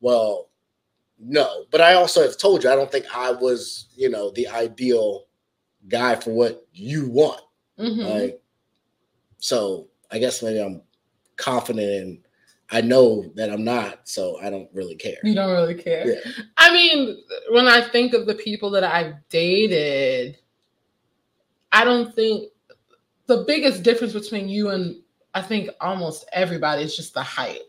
[0.01, 0.49] "Well,
[1.19, 4.47] no." But I also have told you I don't think I was, you know, the
[4.47, 5.25] ideal
[5.87, 7.41] guy for what you want.
[7.79, 8.09] Mhm.
[8.09, 8.41] Like,
[9.37, 10.81] so I guess maybe I'm
[11.35, 12.19] confident and
[12.69, 15.17] I know that I'm not, so I don't really care.
[15.23, 16.07] You don't really care.
[16.07, 16.31] Yeah.
[16.57, 20.37] I mean, when I think of the people that I've dated,
[21.71, 22.52] I don't think
[23.37, 24.97] the biggest difference between you and
[25.33, 27.61] I think almost everybody is just the height.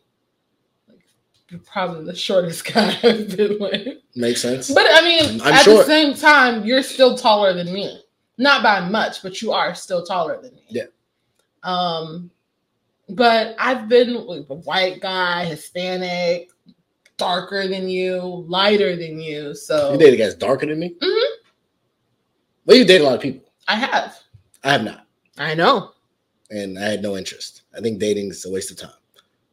[0.89, 1.01] Like,
[1.49, 3.99] you're probably the shortest guy I've been with.
[4.15, 4.73] Makes sense.
[4.73, 5.79] But I mean, I'm at short.
[5.79, 8.01] the same time, you're still taller than me.
[8.37, 10.65] Not by much, but you are still taller than me.
[10.69, 10.85] Yeah.
[11.63, 12.31] Um,
[13.09, 16.51] but I've been with a white guy, Hispanic,
[17.17, 19.55] darker than you, lighter than you.
[19.55, 20.95] So you dated guys darker than me?
[21.01, 21.27] Mhm.
[22.67, 23.49] Well, you date a lot of people.
[23.69, 24.19] I have.
[24.65, 25.04] I have not,
[25.39, 25.93] I know.
[26.51, 27.63] and I had no interest.
[27.77, 28.91] I think dating is a waste of time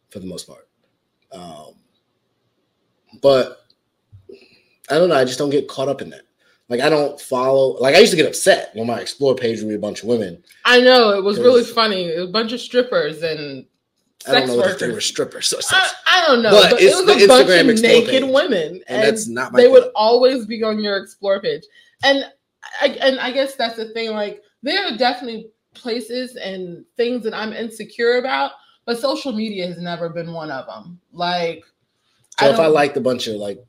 [0.09, 0.67] for the most part.
[1.31, 1.73] Um,
[3.21, 3.65] but
[4.89, 5.15] I don't know.
[5.15, 6.21] I just don't get caught up in that.
[6.69, 7.77] Like I don't follow.
[7.79, 10.07] Like I used to get upset when my explore page would be a bunch of
[10.09, 10.43] women.
[10.65, 11.09] I know.
[11.17, 12.05] It was really funny.
[12.05, 13.65] It was a bunch of strippers and
[14.27, 15.05] I don't sex know if they were workers.
[15.05, 15.47] strippers.
[15.47, 17.91] So, I, I don't know, But but, it's it was the a bunch of Explore
[17.91, 18.31] naked page.
[18.33, 19.59] women, and and that's not my.
[19.61, 21.63] they would always be on your explore page
[22.03, 22.23] and
[22.79, 27.33] I, and I guess that's the thing like there are definitely places and things that
[27.33, 28.51] i'm insecure about
[28.85, 31.63] but social media has never been one of them like
[32.39, 33.63] So if I liked a bunch of like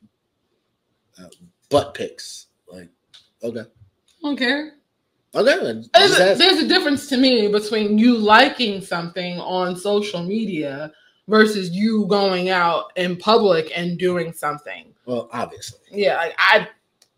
[1.19, 1.27] uh,
[1.69, 2.89] butt pics, like
[3.43, 3.65] okay, I
[4.23, 4.73] don't care.
[5.35, 10.91] Okay, there's a, there's a difference to me between you liking something on social media
[11.27, 14.93] versus you going out in public and doing something.
[15.05, 16.67] Well, obviously, yeah, like, I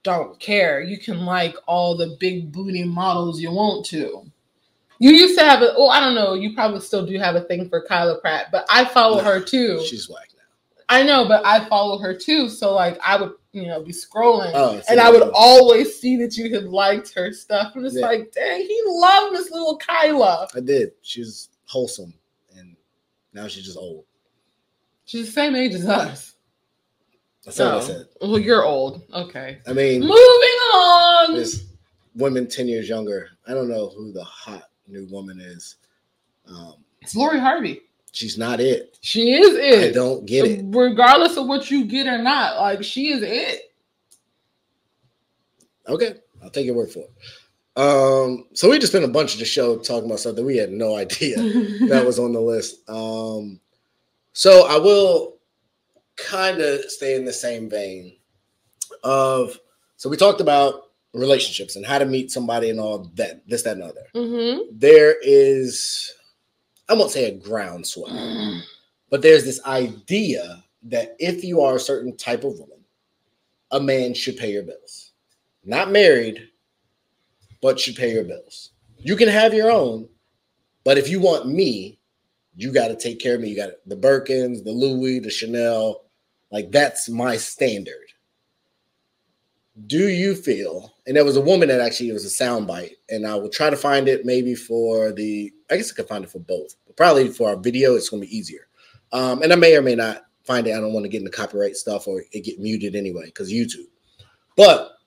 [0.04, 0.82] don't care.
[0.82, 4.30] You can like all the big booty models you want to.
[5.00, 7.42] You used to have a oh, I don't know, you probably still do have a
[7.42, 9.84] thing for Kyla Pratt, but I follow her too.
[9.86, 10.42] she's whack now.
[10.90, 12.48] I know, but I follow her too.
[12.50, 16.38] So like I would, you know, be scrolling Oh, and I would always see that
[16.38, 17.76] you had liked her stuff.
[17.76, 18.06] And it's Yeah.
[18.08, 20.48] like, dang, he loved this little Kyla.
[20.56, 20.92] I did.
[21.02, 22.14] She's wholesome,
[22.56, 22.76] and
[23.34, 24.06] now she's just old.
[25.06, 26.34] She's the same age as us.
[27.44, 27.80] That's I Oh.
[27.82, 28.08] said.
[28.22, 29.04] Well, you're old.
[29.14, 29.60] Okay.
[29.68, 31.36] I mean, Moving on.
[31.36, 31.66] there's
[32.16, 33.30] women 10 years younger.
[33.48, 35.76] I don't know who the hot new woman is.
[36.48, 37.82] Um, It's Lori Harvey.
[38.12, 38.98] she's not it.
[39.02, 39.90] She is it.
[39.90, 40.66] I don't get it.
[40.70, 43.72] Regardless of what you get or not, like she is it.
[45.88, 47.12] Okay, I'll take your word for it.
[47.78, 50.72] Um, so we just spent a bunch of the show talking about something we had
[50.72, 51.36] no idea
[51.90, 52.88] that was on the list.
[52.90, 53.60] Um,
[54.34, 55.36] so I will
[56.16, 58.16] kind of stay in the same vein
[59.04, 59.60] of
[59.98, 60.85] so we talked about
[61.16, 64.08] relationships and how to meet somebody and all that, this, that, and other.
[64.14, 66.14] hmm There is,
[66.90, 68.62] I won't say a groundswell,
[69.10, 72.80] but there's this idea that if you are a certain type of woman,
[73.72, 75.12] a man should pay your bills.
[75.64, 76.50] Not married,
[77.62, 78.72] but should pay your bills.
[79.00, 80.08] You can have your own,
[80.84, 82.00] but if you want me,
[82.56, 83.50] you got to take care of me.
[83.50, 86.04] You got the Birkins, the Louis, the Chanel.
[86.52, 88.05] Like that's my standard.
[89.88, 90.94] Do you feel?
[91.06, 93.76] And there was a woman that actually was a soundbite, and I will try to
[93.76, 95.52] find it maybe for the.
[95.70, 98.22] I guess I could find it for both, but probably for our video, it's going
[98.22, 98.68] to be easier.
[99.12, 100.74] Um, and I may or may not find it.
[100.74, 103.88] I don't want to get into copyright stuff or it get muted anyway because YouTube.
[104.56, 104.98] But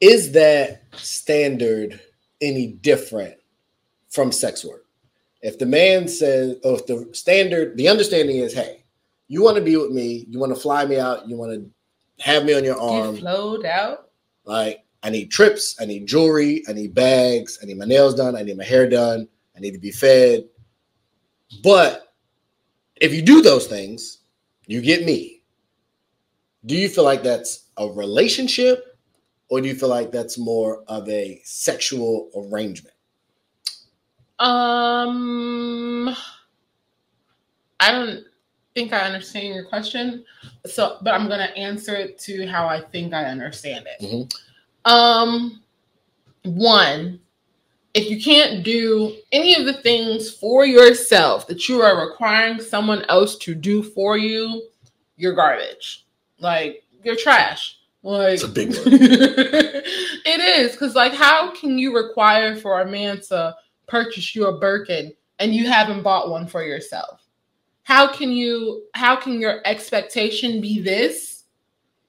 [0.00, 2.00] is that standard
[2.40, 3.34] any different
[4.08, 4.84] from sex work?
[5.42, 8.84] If the man says, or if the standard, the understanding is, hey,
[9.28, 11.70] you want to be with me, you want to fly me out, you want to
[12.20, 14.10] have me on your arm, You flowed out.
[14.44, 18.34] like I need trips, I need jewelry, I need bags, I need my nails done,
[18.36, 20.48] I need my hair done, I need to be fed.
[21.62, 22.14] But
[22.96, 24.18] if you do those things,
[24.66, 25.42] you get me.
[26.66, 28.98] Do you feel like that's a relationship
[29.48, 32.94] or do you feel like that's more of a sexual arrangement?
[34.40, 36.14] Um,
[37.80, 38.24] I don't
[38.78, 40.24] think I understand your question.
[40.66, 44.00] So, but I'm gonna answer it to how I think I understand it.
[44.04, 44.32] Mhm.
[44.84, 45.62] Um,
[46.44, 47.18] one,
[47.94, 53.04] if you can't do any of the things for yourself that you are requiring someone
[53.08, 54.62] else to do for you,
[55.16, 56.06] you're garbage.
[56.38, 57.78] Like you're trash.
[58.04, 58.84] Like It's a big word.
[58.86, 63.56] it is because like how can you require for a man to
[63.88, 67.27] purchase you a Birkin and you haven't bought one for yourself?
[67.88, 71.44] How can you how can your expectation be this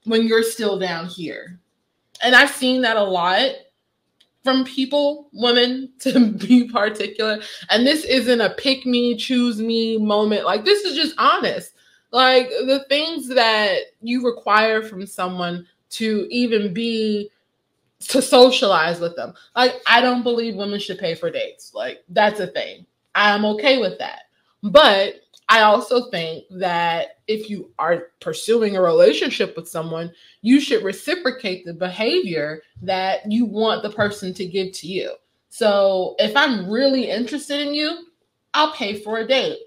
[0.04, 1.58] when you're still down here?
[2.22, 3.52] And I've seen that a lot
[4.44, 7.40] from people, women to be particular.
[7.70, 10.44] And this isn't a pick me, choose me moment.
[10.44, 11.72] Like this is just honest.
[12.12, 17.32] Like the things that you require from someone to even be
[18.10, 19.34] to socialize with them.
[19.56, 21.74] Like I don't believe women should pay for dates.
[21.74, 22.86] Like that's a thing.
[23.16, 24.24] I'm okay with that.
[24.62, 30.84] But I also think that if you are pursuing a relationship with someone, you should
[30.84, 35.16] reciprocate the behavior that you want the person to give to you.
[35.50, 38.06] So if I'm really interested in you,
[38.54, 39.58] I'll pay for a date.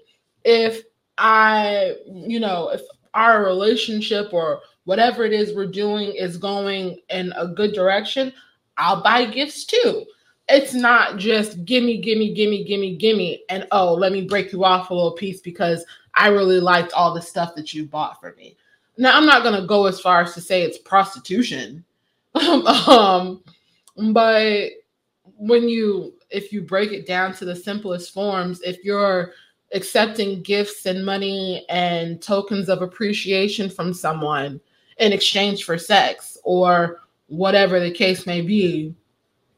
[0.45, 0.83] If
[1.17, 2.81] I, you know, if
[3.13, 8.31] our relationship or whatever it is we're doing is going in a good direction,
[8.77, 10.05] I'll buy gifts too.
[10.49, 14.89] It's not just gimme, gimme, gimme, gimme, gimme, and oh, let me break you off
[14.89, 15.85] a little piece because
[16.15, 18.57] I really liked all the stuff that you bought for me.
[18.97, 21.83] Now, I'm not gonna go as far as to say it's prostitution,
[22.35, 23.41] um,
[24.11, 24.69] but
[25.37, 29.33] when you, if you break it down to the simplest forms, if you're
[29.73, 34.59] accepting gifts and money and tokens of appreciation from someone
[34.97, 38.93] in exchange for sex or whatever the case may be,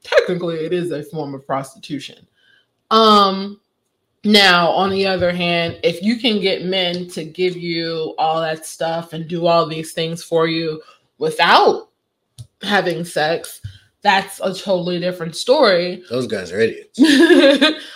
[0.06, 2.26] technically it is a form of prostitution.
[2.91, 3.60] Um
[4.24, 8.66] now on the other hand, if you can get men to give you all that
[8.66, 10.82] stuff and do all these things for you
[11.18, 11.89] without
[12.62, 13.62] having sex,
[14.06, 16.03] that's a totally different story.
[16.12, 16.99] Those guys are idiots.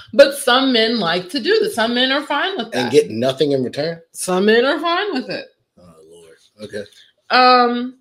[0.14, 1.76] but some men like to do this.
[1.76, 2.86] Some men are fine with that.
[2.86, 4.02] And get nothing in return?
[4.12, 5.46] some men are fine with it.
[5.78, 6.38] Oh, Lord.
[6.64, 6.84] Okay.
[7.30, 8.00] Um,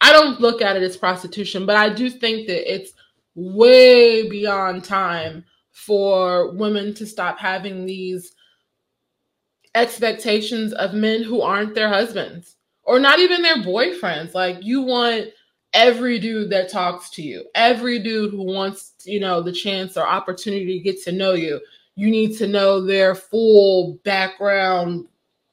[0.00, 2.92] I don't look at it as prostitution, but I do think that it's
[3.34, 8.34] way beyond time for women to stop having these
[9.74, 14.34] expectations of men who aren't their husbands or not even their boyfriends.
[14.34, 15.28] Like you want
[15.72, 20.06] every dude that talks to you, every dude who wants, you know, the chance or
[20.06, 21.60] opportunity to get to know you.
[21.94, 25.06] You need to know their full background,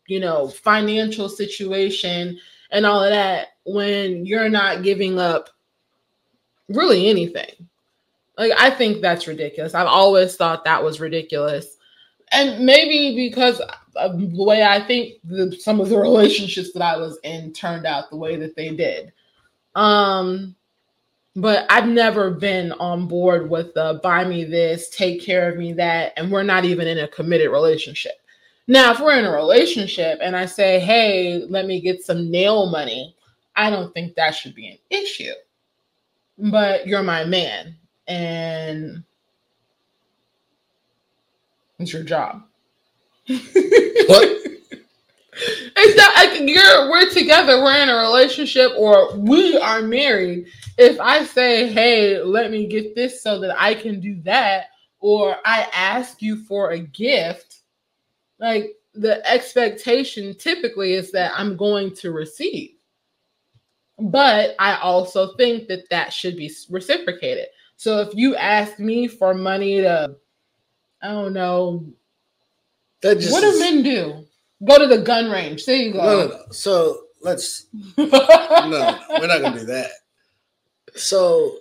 [0.08, 2.40] you know, financial situation
[2.72, 5.50] and all of that when you're not giving up
[6.70, 7.68] really anything.
[8.38, 9.74] Like I think that's ridiculous.
[9.74, 11.78] I've always thought that was ridiculous.
[12.32, 13.62] and maybe because
[13.96, 17.86] of the way I think the, some of the relationships that I was in turned
[17.86, 19.12] out the way that they did.
[19.76, 20.56] Um,
[21.36, 25.74] but I've never been on board with the buy me this, take care of me
[25.74, 28.14] that, and we're not even in a committed relationship.
[28.68, 32.70] Now, if we're in a relationship and I say, hey, let me get some nail
[32.70, 33.16] money,
[33.56, 35.34] I don't think that should be an issue.
[36.40, 37.76] But you're my man,
[38.08, 39.04] and
[41.80, 42.44] it's your job.
[43.28, 44.36] What?
[45.82, 50.48] It's not like you're we're together, we're in a relationship, or we are married.
[50.78, 54.66] If I say, hey, let me get this so that I can do that,
[55.00, 57.62] or I ask you for a gift,
[58.40, 62.72] like the expectation typically is that I'm going to receive.
[64.00, 67.48] But I also think that that should be reciprocated.
[67.76, 70.16] So if you ask me for money to,
[71.02, 71.86] I don't know,
[73.02, 74.26] That just what do men do?
[74.66, 75.66] Go to the gun range.
[75.66, 76.00] There you go.
[76.00, 76.46] no, no, no.
[76.52, 79.92] So let's no, we're not gonna do that.
[80.96, 81.58] So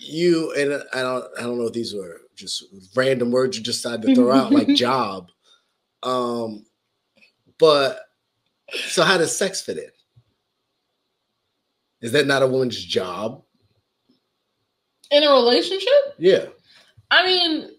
[0.00, 2.64] you and I don't I don't know if these were just
[2.94, 5.28] random words you just decided to throw out like job.
[6.02, 6.64] Um
[7.58, 8.00] but
[8.86, 9.90] so how does sex fit in?
[12.02, 13.42] Is that not a woman's job?
[15.10, 16.14] In a relationship?
[16.18, 16.46] Yeah.
[17.10, 17.70] I mean,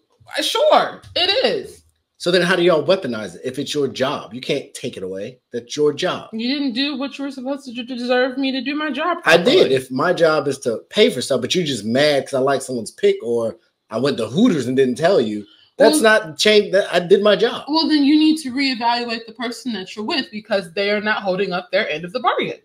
[0.41, 1.83] sure, it is.
[2.17, 4.33] So then how do y'all weaponize it if it's your job?
[4.33, 5.39] You can't take it away.
[5.51, 6.29] That's your job.
[6.33, 8.91] You didn't do what you were supposed to do to deserve me to do my
[8.91, 9.19] job.
[9.25, 9.71] I did.
[9.71, 12.61] If my job is to pay for stuff, but you're just mad because I like
[12.61, 13.57] someone's pick or
[13.89, 15.45] I went to Hooters and didn't tell you,
[15.79, 16.71] that's Well- not change.
[16.73, 17.63] That I did my job.
[17.67, 21.23] Well, then you need to reevaluate the person that you're with because they are not
[21.23, 22.59] holding up their end of the bargain.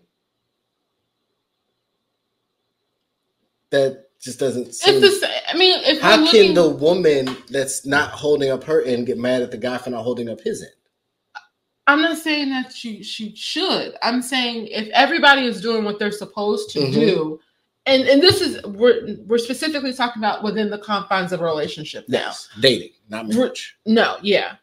[3.71, 4.67] That just doesn't.
[4.67, 5.29] It's Seem, the same.
[5.47, 9.07] I mean, if how we're can looking, the woman that's not holding up her end
[9.07, 10.71] get mad at the guy for not holding up his end?
[11.87, 13.95] I'm not saying that she she should.
[14.01, 16.93] I'm saying if everybody is doing what they're supposed to Mhm.
[16.93, 17.39] do,
[17.85, 22.07] and and this is we're we're specifically talking about within the confines of a relationship
[22.09, 22.19] now.
[22.19, 23.77] Yes, dating, not marriage.
[23.85, 24.55] No, yeah,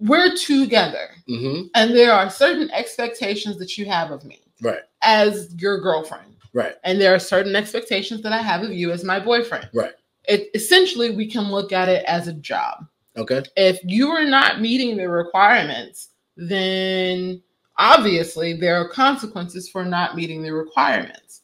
[0.00, 1.66] we're together, Mm-hmm.
[1.76, 6.74] and there are certain expectations that you have of me Right, as your girlfriend, right,
[6.84, 9.68] and there are certain expectations that I have of you as my boyfriend.
[9.74, 9.92] right.
[10.26, 12.86] It essentially we can look at it as a job.
[13.16, 17.42] Okay, if you are not meeting the requirements, then
[17.76, 21.42] obviously there are consequences for not meeting the requirements.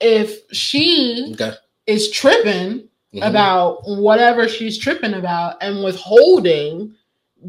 [0.00, 1.54] If she okay.
[1.86, 3.28] is tripping Mhm.
[3.28, 6.94] about whatever she's tripping about and withholding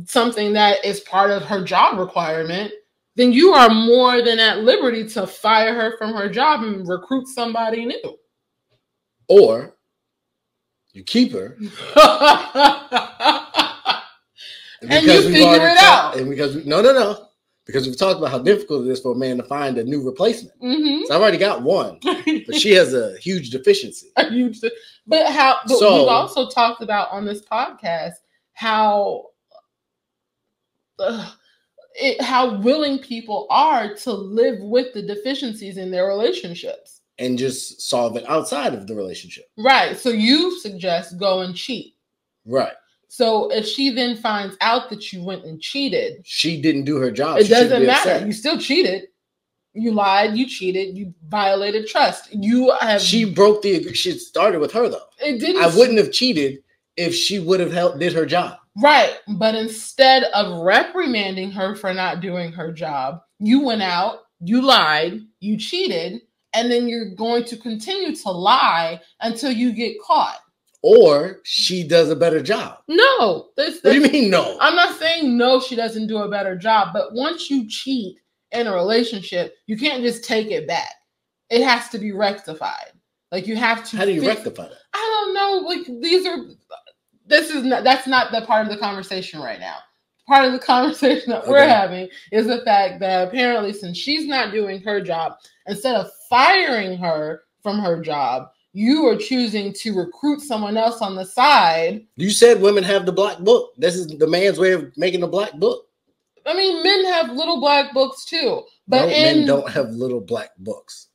[0.05, 2.71] something that is part of her job requirement,
[3.15, 7.27] then you are more than at liberty to fire her from her job and recruit
[7.27, 8.17] somebody new.
[9.27, 9.75] or
[10.93, 11.57] you keep her
[14.83, 16.15] And you figure it talked- out.
[16.17, 17.27] and because we, no, no, no,
[17.67, 20.01] because we've talked about how difficult it is for a man to find a new
[20.03, 20.59] replacement.
[20.59, 21.05] Mhm.
[21.05, 24.07] So I've already got one, but she has a huge deficiency.
[24.17, 24.71] a huge thi-
[25.05, 28.13] but how but So- we've also talked about on this podcast
[28.53, 29.27] how
[30.97, 31.31] uh,
[31.95, 37.81] it, how willing people are to live with the deficiencies in their relationships and just
[37.81, 39.45] solve it outside of the relationship.
[39.57, 41.95] right so you suggest go and cheat
[42.45, 42.73] Right.
[43.07, 47.11] so if she then finds out that you went and cheated She didn't do her
[47.11, 47.39] job.
[47.39, 48.25] it She doesn't matter upset.
[48.27, 49.07] you still cheated
[49.73, 53.93] you lied you cheated you violated trust you have She broke the.
[53.93, 55.05] She started with her though.
[55.19, 56.63] it didn't I wouldn't have cheated
[56.97, 58.57] if she would have helped did her job.
[58.81, 59.17] Right.
[59.27, 65.19] But instead of reprimanding her for not doing her job, you went out, you lied,
[65.39, 66.21] you cheated,
[66.53, 70.39] and then you're going to continue to lie until you get caught.
[70.83, 72.79] Or she does a better job.
[72.87, 74.57] No, What do you mean no?
[74.59, 78.17] I'm not saying no, she doesn't do a better job, but once you cheat
[78.51, 80.89] in a relationship, you can't just take it back.
[81.51, 82.93] It has to be rectified.
[83.31, 83.97] Like you have to.
[83.97, 84.77] How do you fix- rectify that?
[84.93, 85.67] I don't know.
[85.67, 86.37] Like these are.
[87.31, 87.85] This is not.
[87.85, 89.77] That's not the part of the conversation right now.
[90.27, 94.51] Part of the conversation that we're having is the fact that apparently, since she's not
[94.51, 100.41] doing her job, instead of firing her from her job, you are choosing to recruit
[100.41, 102.05] someone else on the side.
[102.17, 103.71] You said women have the black book.
[103.77, 105.87] This is the man's way of making a black book.
[106.45, 110.21] I mean, men have little black books too, but no, in men don't have little
[110.21, 111.07] black books.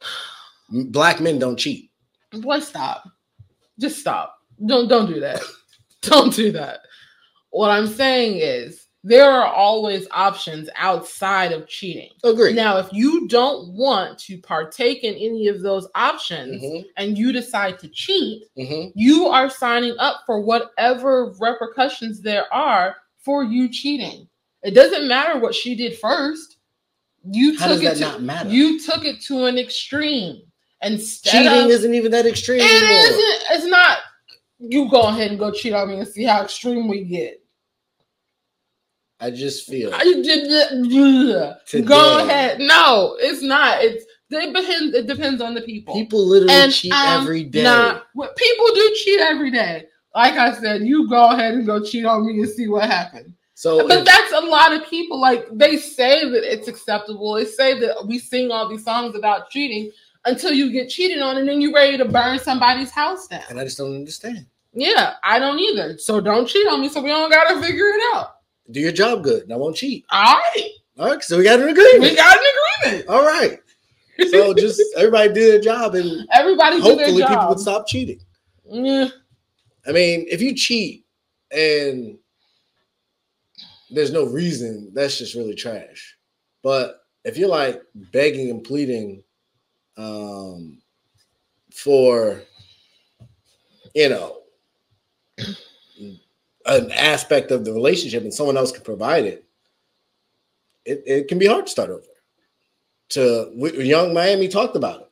[0.70, 1.90] Black men don't cheat.
[2.30, 3.04] Boy, stop.
[3.78, 4.37] Just stop.
[4.66, 5.40] Don't don't do that.
[6.02, 6.80] don't do that.
[7.50, 12.10] What I'm saying is there are always options outside of cheating.
[12.24, 12.52] Agree.
[12.52, 17.32] Now, if you don't want to partake in any of those options Mhm, and you
[17.32, 18.92] decide to cheat, mhm.
[18.94, 24.28] you are signing up for whatever repercussions there are for you cheating.
[24.62, 26.56] It doesn't matter what she did first.
[27.30, 28.48] You How took does it that to, not matter?
[28.50, 30.42] You took it to an extreme.
[30.82, 32.98] Instead Cheating of, isn't even that extreme it anymore.
[32.98, 33.42] isn't.
[33.50, 33.98] It's not.
[34.58, 37.42] You go ahead and go cheat on me and see how extreme we get.
[39.20, 40.04] I just feel I
[41.66, 41.86] Today.
[41.86, 42.60] Go ahead.
[42.60, 43.82] No, it's not.
[43.82, 44.94] It's it depends.
[44.94, 45.94] It depends on the people.
[45.94, 47.62] people literally and cheat I'm every day.
[47.62, 49.86] Not, what people do cheat every day.
[50.14, 53.34] Like I said, you go ahead and go cheat on me and see what happens.
[53.54, 55.20] So But if- that's a lot of people.
[55.20, 57.34] Like they say that it's acceptable.
[57.34, 59.90] They say that we sing all these songs about cheating
[60.28, 63.42] until you get cheated on, and then you're ready to burn somebody's house down.
[63.50, 64.46] and I just don't understand.
[64.72, 65.98] Yeah, I don't either.
[65.98, 66.88] So don't cheat on me.
[66.88, 68.36] So we don't gotta figure it out.
[68.70, 70.04] Do your job good, and I won't cheat.
[70.10, 72.00] All right, All right, so we got an agreement.
[72.02, 72.44] we got an
[72.84, 73.08] agreement.
[73.08, 73.58] All right.
[74.30, 78.20] So just everybody do their job, and Everybody do hopefully their people would stop cheating.
[78.64, 79.08] Yeah.
[79.86, 81.06] I mean, if you cheat
[81.50, 82.18] and
[83.90, 86.16] there's no reason, that's just really trash.
[86.62, 89.22] But if you're like begging and pleading
[89.98, 90.78] um,
[91.74, 92.40] for,
[93.94, 94.38] you know,
[96.66, 99.44] an aspect of the relationship and someone else can provide it,
[100.84, 102.02] it, it can be hard to start over.
[103.10, 105.10] To Yung Miami talked about it.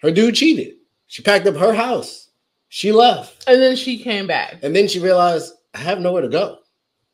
[0.00, 0.76] Her dude cheated.
[1.06, 2.30] She packed up her house.
[2.68, 3.44] She left.
[3.46, 4.58] And then she came back.
[4.62, 6.58] And then she realized I have nowhere to go.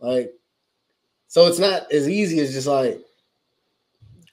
[0.01, 0.33] Like,
[1.27, 3.01] so it's not as easy as just like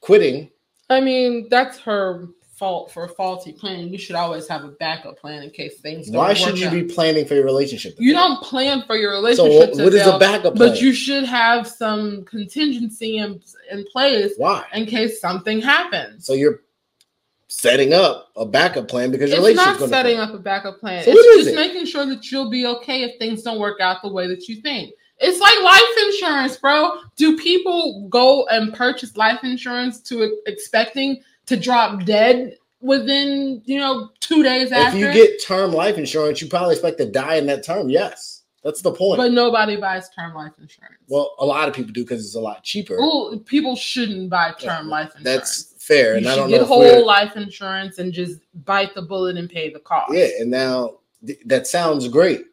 [0.02, 0.52] quitting.
[0.90, 3.90] I mean, that's her fault for a faulty planning.
[3.90, 6.74] You should always have a backup plan in case things don't Why should you out.
[6.74, 7.96] be planning for your relationship?
[8.00, 10.70] You don't plan for your So relationship what, to what is a backup plan?
[10.70, 13.42] but you should have some contingency in,
[13.72, 14.64] in place Why?
[14.74, 16.26] in case something happens.
[16.26, 16.62] So you're
[17.48, 21.04] setting up a backup plan because your it's not setting up a backup plan.
[21.04, 21.56] So it's just it?
[21.56, 24.62] making sure that you'll be okay if things don't work out the way that you
[24.62, 24.94] think.
[25.18, 27.00] It's like life insurance, bro.
[27.16, 34.10] Do people go and purchase life insurance to expecting to drop dead within, you know,
[34.20, 34.98] two days If after?
[34.98, 37.90] you get term life insurance, you probably expect to die in that term.
[37.90, 39.18] Yes, that's the point.
[39.18, 40.96] but nobody buys term life insurance.
[41.08, 42.98] well, a lot of people do because it's a lot cheaper.
[42.98, 45.24] Well, people shouldn't buy term Yeah, life insurance.
[45.74, 48.94] That's fair, you and I don't get know if whole life insurance and just bite
[48.96, 50.14] the bullet and pay the cost.
[50.14, 52.46] Yeah, and now th- that sounds great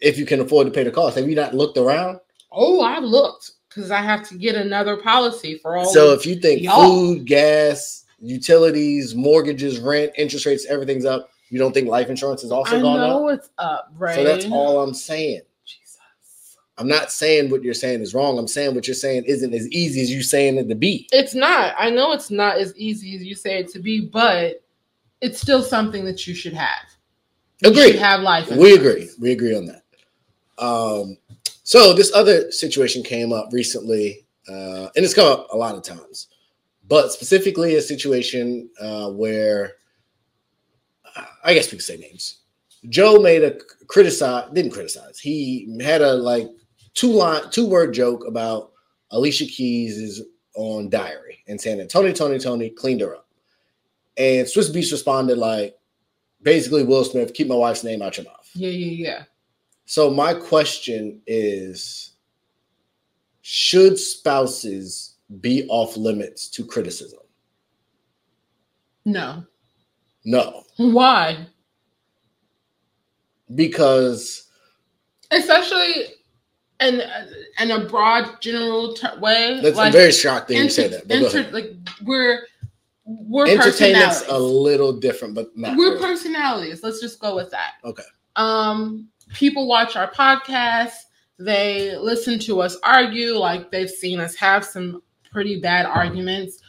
[0.00, 1.16] if you can afford to pay the cost.
[1.16, 2.20] Have you not looked around?
[2.52, 5.86] Oh, I've looked because I have to get another policy for all.
[5.92, 6.84] So if you think y'all.
[6.88, 12.50] food, gas, utilities, mortgages, rent, interest rates, everything's up, you don't think life insurance is
[12.50, 13.08] also I gone up?
[13.08, 14.14] know it's up, right?
[14.16, 15.42] So that's all I'm saying.
[15.64, 15.98] Jesus.
[16.78, 18.38] I'm not saying what you're saying is wrong.
[18.38, 21.08] I'm saying what you're saying isn't as easy as you saying it to be.
[21.12, 21.74] It's not.
[21.78, 24.64] I know it's not as easy as you say it to be, but
[25.20, 26.86] it's still something that you should have.
[27.62, 28.50] You should have life.
[28.50, 29.08] We agree.
[29.20, 29.82] We agree on that.
[30.58, 31.16] Um,
[31.62, 35.82] so this other situation came up recently, uh, and it's come up a lot of
[35.82, 36.28] times,
[36.88, 39.74] but specifically a situation uh, where
[41.44, 42.38] I guess we could say names.
[42.88, 45.18] Joe made a criticize, didn't criticize.
[45.18, 46.48] He had a like
[46.94, 48.72] two line, two word joke about
[49.10, 50.22] Alicia Keys is
[50.56, 53.28] on Diary and saying that Tony, Tony, Tony cleaned her up,
[54.16, 55.76] and Swizz Beatz responded like,
[56.42, 58.50] basically Will Smith, keep my wife's name out your mouth.
[58.54, 59.22] Yeah, yeah, yeah.
[59.86, 62.12] So my question is
[63.42, 67.20] should spouses be off limits to criticism?
[69.04, 69.44] No.
[70.24, 71.46] No, Why?
[73.54, 74.48] because
[75.30, 76.06] Especially
[76.80, 77.02] in
[77.60, 79.60] in a broad general ter- way.
[79.62, 81.10] that's like, very shocked that you say that.
[81.10, 81.52] Ahead.
[81.52, 81.72] like
[82.04, 82.46] we're
[83.04, 86.00] we're Entertainment's a little different, but not we're really.
[86.00, 86.82] personalities.
[86.82, 87.72] Let's just go with that.
[87.84, 88.02] Okay.
[88.36, 90.92] Um, people watch our podcast.
[91.38, 93.34] They listen to us argue.
[93.34, 95.02] Like they've seen us have some
[95.34, 96.60] pretty bad arguments.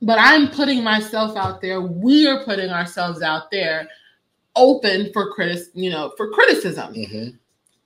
[0.00, 1.80] But I'm putting myself out there.
[1.80, 3.88] We are putting ourselves out there,
[4.56, 6.92] open for critic, you know, for criticism.
[6.94, 7.38] Mhm.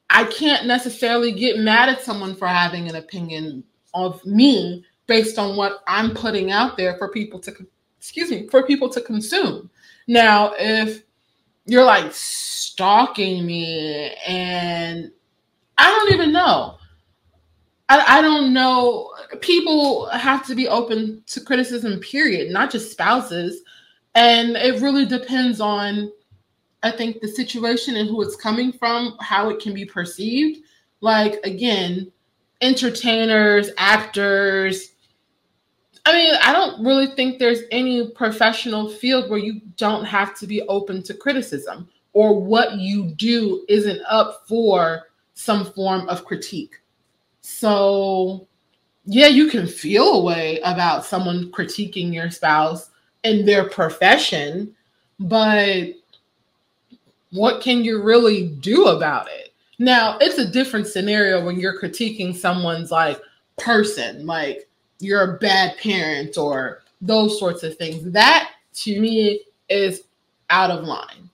[0.08, 5.56] I can't necessarily get mad at someone for having an opinion of me based on
[5.56, 7.52] what I'm putting out there for people to
[7.98, 9.68] excuse me, for people to consume.
[10.06, 11.02] Now, if
[11.66, 15.10] you're like stalking me and
[15.78, 16.78] I don't even know.
[17.88, 19.12] I, I don't know.
[19.40, 23.62] People have to be open to criticism, period, not just spouses.
[24.14, 26.10] And it really depends on
[26.82, 30.60] I think the situation and who it's coming from, how it can be perceived.
[31.00, 32.10] Like again,
[32.60, 34.92] entertainers, actors.
[36.04, 40.46] I mean, I don't really think there's any professional field where you don't have to
[40.46, 46.76] be open to criticism or what you do isn't up for some form of critique.
[47.48, 48.48] So,
[49.04, 52.90] yeah, you can feel a way about someone critiquing your spouse
[53.22, 54.74] in their profession,
[55.20, 55.90] but
[57.30, 59.54] what can you really do about it?
[59.78, 63.20] Now, it's a different scenario when you're critiquing someone's like
[63.56, 64.68] person, like
[64.98, 68.10] you're a bad parent or those sorts of things.
[68.10, 70.02] That to me is
[70.50, 71.30] out of line.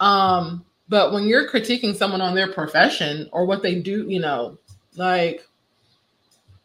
[0.00, 4.56] Um, but when you're critiquing someone on their profession or what they do, you know,
[4.96, 5.46] like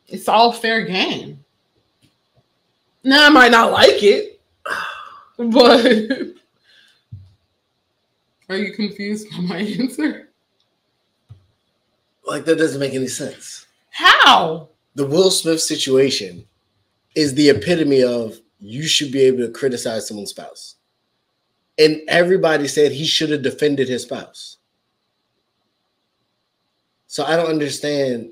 [0.08, 1.44] it's all fair game.
[3.04, 4.42] Now I might not like it,
[5.38, 5.86] but
[8.50, 10.30] are you confused by my answer?
[12.26, 13.68] Like that doesn't make any sense.
[13.92, 14.70] How?
[14.96, 16.46] The Will Smith situation
[17.16, 20.76] is the epitome of you should be able to criticize someone's spouse.
[21.78, 24.58] And everybody said he should have defended his spouse.
[27.08, 28.32] So I don't understand.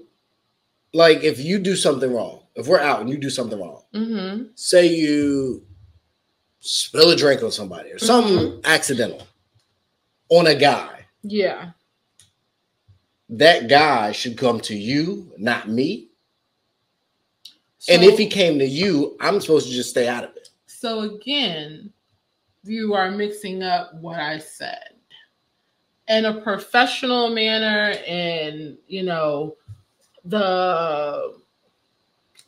[0.93, 4.43] Like, if you do something wrong, if we're out and you do something wrong, Mm-hmm.
[4.55, 5.65] say you
[6.59, 9.27] spill a drink on somebody or something accidental
[10.29, 11.71] on a guy, Yeah.
[13.29, 16.09] that guy should come to you, not me.
[17.89, 20.49] and if he came to you, I'm supposed to just stay out of it.
[20.67, 21.91] So again,
[22.63, 24.89] you are mixing up what I said.
[26.07, 29.55] In a professional manner and you know
[30.25, 31.35] the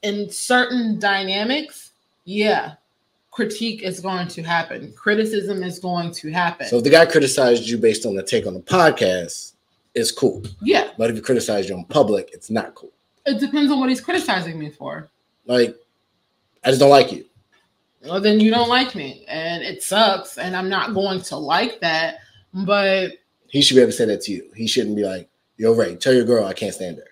[0.01, 1.91] in certain dynamics,
[2.25, 2.73] yeah,
[3.31, 4.93] critique is going to happen.
[4.95, 6.67] Criticism is going to happen.
[6.67, 9.53] So if the guy criticized you based on the take on the podcast,
[9.93, 10.43] it's cool.
[10.61, 12.91] yeah, But if he criticized you in public, it's not cool.
[13.25, 15.09] it depends on what he's criticizing me for.
[15.47, 15.75] Like,
[16.63, 17.25] I just don't like you.
[18.05, 21.79] well then you don't like me and it sucks and i'm not going to like
[21.81, 22.19] that
[22.53, 23.11] but
[23.47, 24.49] He should be able to say that to you.
[24.55, 27.07] He shouldn't be like, "Yo, Ray, tell your girl I can't stand her,"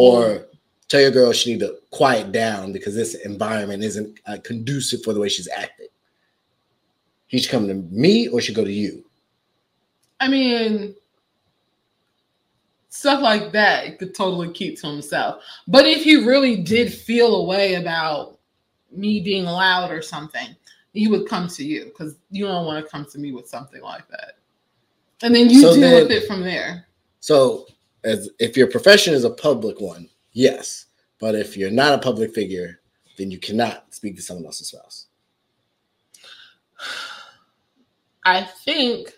[0.00, 0.46] or
[0.86, 5.12] tell your girl she need to quiet down because this environment isn't uh, conducive for
[5.12, 5.88] the way she's acting.
[7.26, 9.04] He should come to me or should go to you.
[10.20, 10.94] i mean
[12.88, 17.44] stuff like that could totally keep to himself but if he really did feel a
[17.44, 18.38] way about
[18.90, 20.48] me being loud or something
[20.94, 23.82] he would come to you because you don't want to come to me with something
[23.82, 24.32] like that
[25.22, 26.86] and then you So deal then- with it from there
[27.20, 27.66] So,
[28.04, 30.86] as if your profession is a public one, yes.
[31.18, 32.80] But if you're not a public figure,
[33.16, 35.06] then you cannot speak to someone else's spouse.
[38.24, 39.12] I think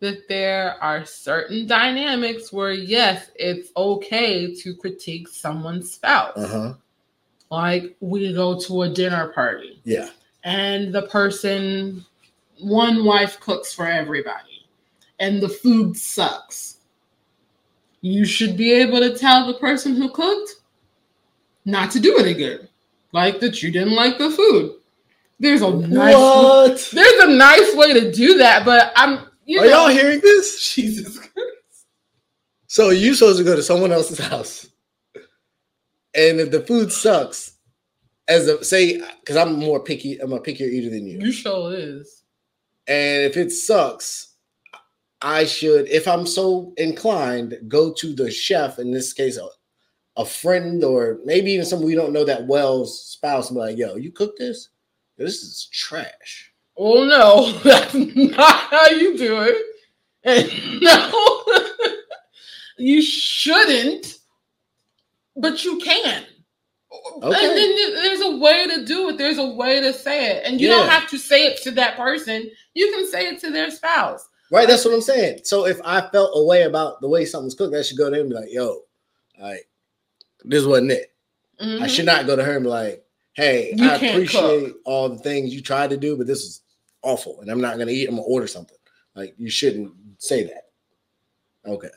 [0.00, 6.36] that there are certain dynamics where, yes, it's okay to critique someone's spouse.
[6.36, 6.74] Uh huh.
[7.50, 10.08] Like we go to a dinner party Yeah.
[10.42, 12.04] and the person,
[12.58, 14.66] one wife cooks for everybody
[15.20, 16.78] and the food sucks.
[18.04, 20.56] You should be able to tell the person who cooked
[21.64, 22.68] not to do it again.
[23.12, 24.74] Like that you didn't like the food.
[25.40, 26.90] There's a nice What?
[26.92, 30.74] there's a nice way to do that, but I'm you Are know y'all hearing this?
[30.74, 31.86] Jesus Christ.
[32.66, 34.66] So you supposed to go to someone else's house,
[36.14, 37.52] and if the food sucks,
[38.28, 41.74] as a say, because I'm more picky, I'm a pickier eater than you, You sure
[41.74, 42.22] is.
[42.86, 44.33] and if it sucks,
[45.24, 48.78] I should, if I'm so inclined, go to the chef.
[48.78, 49.48] In this case, a,
[50.16, 53.78] a friend or maybe even someone we don't know that well's spouse, and be like,
[53.78, 54.68] "Yo, you cook this?
[55.16, 59.56] This is trash." Oh no, that's not how you do it.
[60.24, 61.42] And no,
[62.76, 64.18] you shouldn't,
[65.36, 66.26] but you can.
[67.22, 67.26] Okay.
[67.26, 69.16] And then there's a way to do it.
[69.16, 70.44] There's a way to say it.
[70.44, 72.50] And you don't have to say it to that person.
[72.74, 74.28] You can say it to their spouse.
[74.54, 75.40] Right, that's what I'm saying.
[75.42, 78.14] So if I felt a way about the way something's cooked, I should go to
[78.14, 78.82] him and be like, "Yo,
[79.40, 79.68] like
[80.44, 81.12] this wasn't it."
[81.58, 81.88] I Mhm.
[81.88, 85.52] should not go to her and be like, "Hey, You I appreciate all the things
[85.52, 86.60] you tried to do, but this is
[87.02, 88.08] awful, and I'm not gonna eat.
[88.08, 88.78] I'm gonna order something."
[89.16, 90.70] Like you shouldn't say that.
[91.66, 91.90] Okay.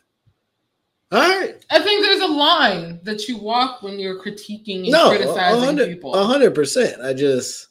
[1.12, 1.64] All right.
[1.70, 5.90] I think there's a line that you walk when you're critiquing and No, criticizing hundred,
[5.90, 6.14] people.
[6.16, 7.02] a hundred percent.
[7.02, 7.68] I just,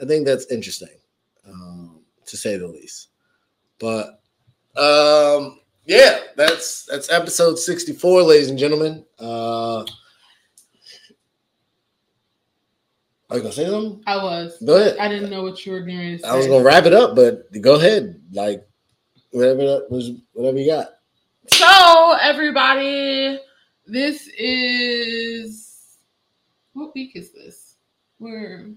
[0.00, 0.96] I think that's interesting,
[1.44, 3.08] um, to say the least.
[3.78, 4.20] But,
[4.76, 9.04] um, yeah, that's that's episode sixty four, ladies and gentlemen.
[9.18, 9.84] Uh,
[13.30, 14.02] are you gonna say something?
[14.06, 14.56] I was.
[14.64, 14.96] Go ahead.
[14.98, 16.28] I didn't know what you were going to say.
[16.28, 18.20] I was gonna wrap it up, but go ahead.
[18.32, 18.66] Like
[19.30, 20.88] whatever that was, whatever you got.
[21.48, 23.38] So, everybody,
[23.86, 25.98] This is
[26.72, 27.76] what week is this?
[28.18, 28.70] Where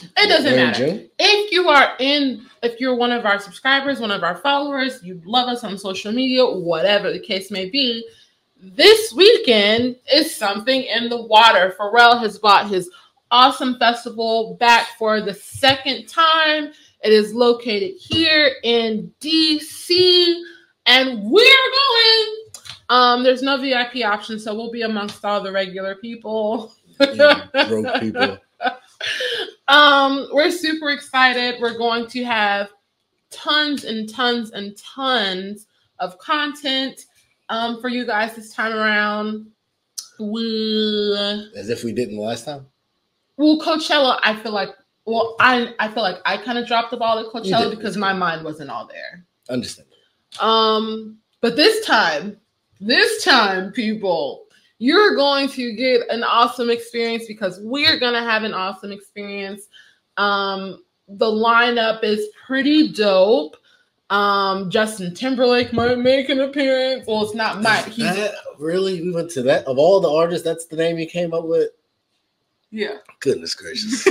[0.00, 1.00] it doesn't matter.
[1.18, 5.20] If you are in, if you're one of our subscribers, one of our followers, you
[5.24, 8.04] love us on social media, whatever the case may be,
[8.62, 11.74] this weekend is something in the water.
[11.78, 12.88] Pharrell has bought his
[13.32, 16.72] awesome festival back for the second time.
[17.02, 20.42] It is located here in DC,
[20.86, 22.36] and we're going.
[22.88, 26.72] Um, there's no VIP option, so we'll be amongst all the regular people.
[27.00, 28.38] Yeah, broke people.
[29.68, 31.60] Um, we're super excited.
[31.60, 32.70] We're going to have
[33.30, 35.66] tons and tons and tons
[35.98, 37.00] of content
[37.48, 39.46] um, for you guys this time around.
[40.20, 41.16] We
[41.56, 42.66] As if we didn't last time.
[43.36, 44.18] well, Coachella.
[44.22, 44.70] I feel like
[45.04, 48.12] well, I I feel like I kind of dropped the ball at Coachella because my
[48.12, 49.24] mind wasn't all there.
[49.48, 49.88] Understand.
[50.40, 52.38] Um, but this time,
[52.80, 54.41] this time, people,
[54.82, 59.68] you're going to get an awesome experience because we're gonna have an awesome experience.
[60.16, 63.56] Um, the lineup is pretty dope.
[64.10, 67.06] Um, Justin Timberlake might make an appearance.
[67.06, 67.94] Well, it's not Mike.
[67.94, 69.00] That, really?
[69.00, 69.64] We went to that?
[69.66, 71.70] Of all the artists, that's the name you came up with?
[72.72, 72.96] yeah.
[73.20, 74.04] Goodness gracious.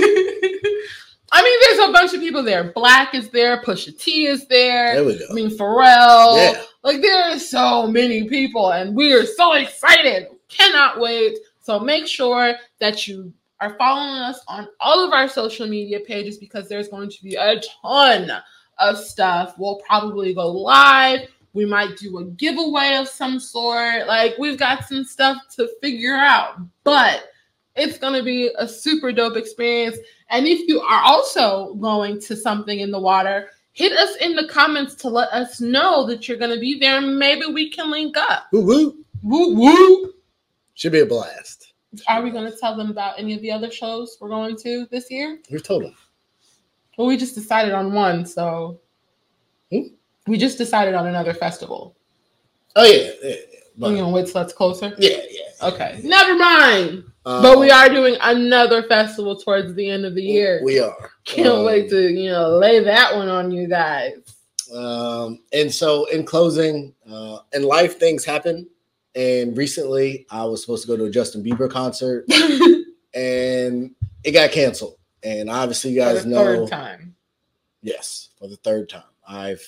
[1.34, 2.72] I mean, there's a bunch of people there.
[2.72, 3.60] Black is there.
[3.62, 4.94] Pusha T is there.
[4.94, 5.26] There we go.
[5.30, 6.36] I mean, Pharrell.
[6.36, 6.62] Yeah.
[6.82, 10.28] Like there are so many people, and we are so excited.
[10.52, 11.38] Cannot wait.
[11.60, 16.36] So make sure that you are following us on all of our social media pages
[16.36, 18.32] because there's going to be a ton
[18.78, 19.54] of stuff.
[19.56, 21.28] We'll probably go live.
[21.54, 24.06] We might do a giveaway of some sort.
[24.06, 27.24] Like we've got some stuff to figure out, but
[27.76, 29.96] it's going to be a super dope experience.
[30.30, 34.48] And if you are also going to something in the water, hit us in the
[34.48, 37.00] comments to let us know that you're going to be there.
[37.00, 38.46] Maybe we can link up.
[38.52, 39.04] Woo woo.
[39.22, 40.12] Woo woo.
[40.82, 41.74] Should be a blast.
[42.08, 44.84] Are we going to tell them about any of the other shows we're going to
[44.90, 45.38] this year?
[45.48, 45.94] We've told them.
[46.98, 48.80] Well, we just decided on one, so
[49.70, 49.94] Hmm?
[50.26, 51.94] we just decided on another festival.
[52.74, 53.12] Oh, yeah.
[53.22, 53.36] yeah, yeah.
[53.78, 54.92] But, going to wait till that's closer.
[54.98, 55.68] yeah, yeah.
[55.68, 57.04] Okay, never mind.
[57.26, 60.62] Um, but we are doing another festival towards the end of the year.
[60.64, 61.12] We are.
[61.22, 64.14] Can't Um, wait to you know lay that one on you guys.
[64.74, 68.68] Um, and so, in closing, uh, in life, things happen.
[69.14, 72.24] And recently, I was supposed to go to a Justin Bieber concert,
[73.14, 73.94] and
[74.24, 74.96] it got canceled.
[75.22, 77.14] And obviously, you For guys the know, third time.
[77.82, 79.66] yes, for the third time, I've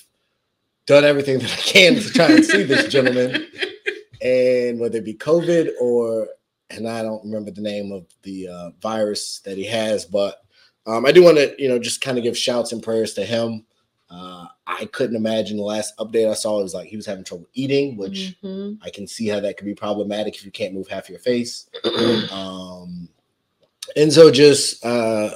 [0.85, 3.47] done everything that I can to try and see this gentleman.
[4.21, 6.29] And whether it be COVID or,
[6.71, 10.37] and I don't remember the name of the uh, virus that he has, but
[10.87, 13.25] um, I do want to, you know, just kind of give shouts and prayers to
[13.25, 13.65] him.
[14.09, 16.59] Uh, I couldn't imagine the last update I saw.
[16.59, 18.77] It was like he was having trouble eating, which Mhm.
[18.81, 21.67] I can see how that could be problematic if you can't move half your face.
[22.31, 23.07] um,
[23.95, 25.35] and so just uh,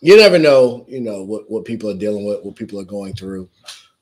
[0.00, 3.14] you never know, you know what what people are dealing with, what people are going
[3.14, 3.48] through.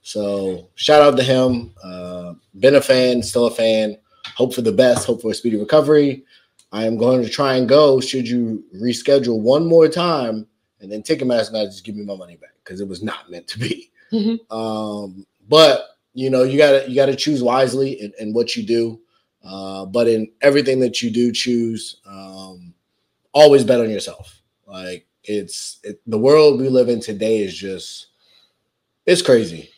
[0.02, 1.72] So shout out to him.
[1.82, 3.96] Uh, been a fan, still a fan.
[4.34, 5.06] Hope for the best.
[5.06, 6.24] Hope for a speedy recovery.
[6.72, 8.00] I am going to try and go.
[8.00, 10.46] Should you reschedule one more time,
[10.80, 13.02] and then take a Ticketmaster not just give me my money back because it was
[13.02, 13.90] not meant to be.
[14.12, 14.38] Mhm.
[14.50, 19.00] Um, but you know, you gotta you gotta choose wisely in, in what you do.
[19.44, 22.74] Uh, but in everything that you do choose, um,
[23.32, 24.42] always bet on yourself.
[24.66, 28.08] Like it's it, the world we live in today is just
[29.06, 29.70] it's crazy.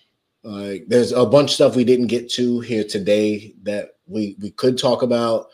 [0.42, 4.50] Like there's a bunch of stuff we didn't get to here today that we we
[4.50, 5.48] could talk about.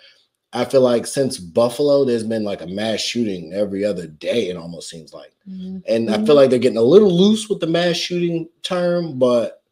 [0.52, 4.48] I feel like since Buffalo, there's been like a mass shooting every other day.
[4.48, 5.32] It almost seems like.
[5.86, 9.62] And I feel like they're getting a little loose with the mass shooting term, but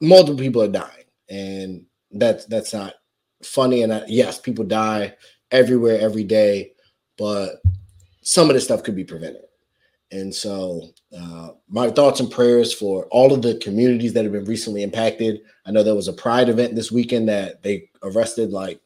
[0.00, 2.94] multiple people are dying, and that's that's not
[3.42, 3.82] funny.
[3.82, 5.14] And I, yes, people die
[5.50, 6.72] everywhere every day,
[7.16, 7.62] but
[8.22, 9.42] some of this stuff could be prevented.
[10.10, 14.44] And so, uh, my thoughts and prayers for all of the communities that have been
[14.44, 15.40] recently impacted.
[15.64, 18.81] I know there was a Pride event this weekend that they arrested like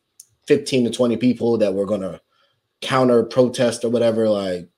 [0.46, 2.20] 15 to 20 people that were going to
[2.80, 4.28] counter protest or whatever.
[4.28, 4.68] Like,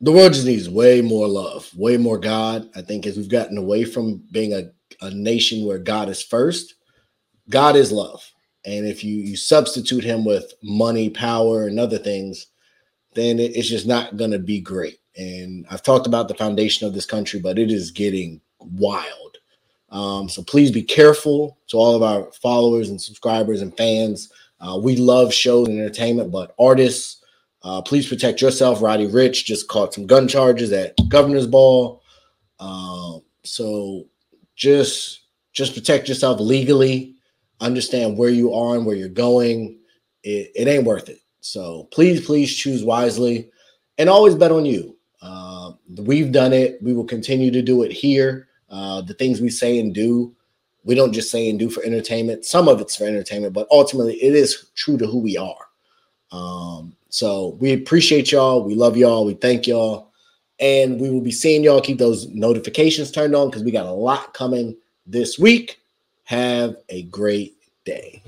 [0.00, 2.68] the world just needs way more love, way more God.
[2.76, 4.70] I think as we've gotten away from being a,
[5.04, 6.74] a nation where God is first,
[7.48, 8.22] God is love.
[8.64, 12.48] And if you, you substitute him with money, power, and other things,
[13.14, 14.98] then it- it's just not going to be great.
[15.16, 19.35] And I've talked about the foundation of this country, but it is getting wild.
[19.96, 24.30] Um, so please be careful to all of our followers and subscribers and fans.
[24.60, 27.24] Uh, we love shows and entertainment, but artists,
[27.62, 28.82] uh, please protect yourself.
[28.82, 32.02] Roddy Ricch just caught some gun charges at Governor's Ball.
[32.60, 34.06] Um, so
[34.54, 35.22] just
[35.54, 37.14] just protect yourself legally.
[37.62, 39.78] understand where you are and where you're going,
[40.22, 41.20] it, it ain't worth it.
[41.40, 43.50] So please, please choose wisely
[43.96, 44.94] and always bet on you.
[45.22, 46.82] Uh, we've done it.
[46.82, 48.48] We will continue to do it here.
[48.70, 50.34] Uh, the things we say and do,
[50.84, 52.44] we don't just say and do for entertainment.
[52.44, 55.66] Some of it's for entertainment, but ultimately it is true to who we are.
[56.32, 58.62] Um, so we appreciate y'all.
[58.62, 59.24] We love y'all.
[59.24, 60.12] We thank y'all.
[60.58, 61.80] And we will be seeing y'all.
[61.80, 64.76] Keep those notifications turned on because we got a lot coming
[65.06, 65.80] this week.
[66.24, 68.22] Have a great day.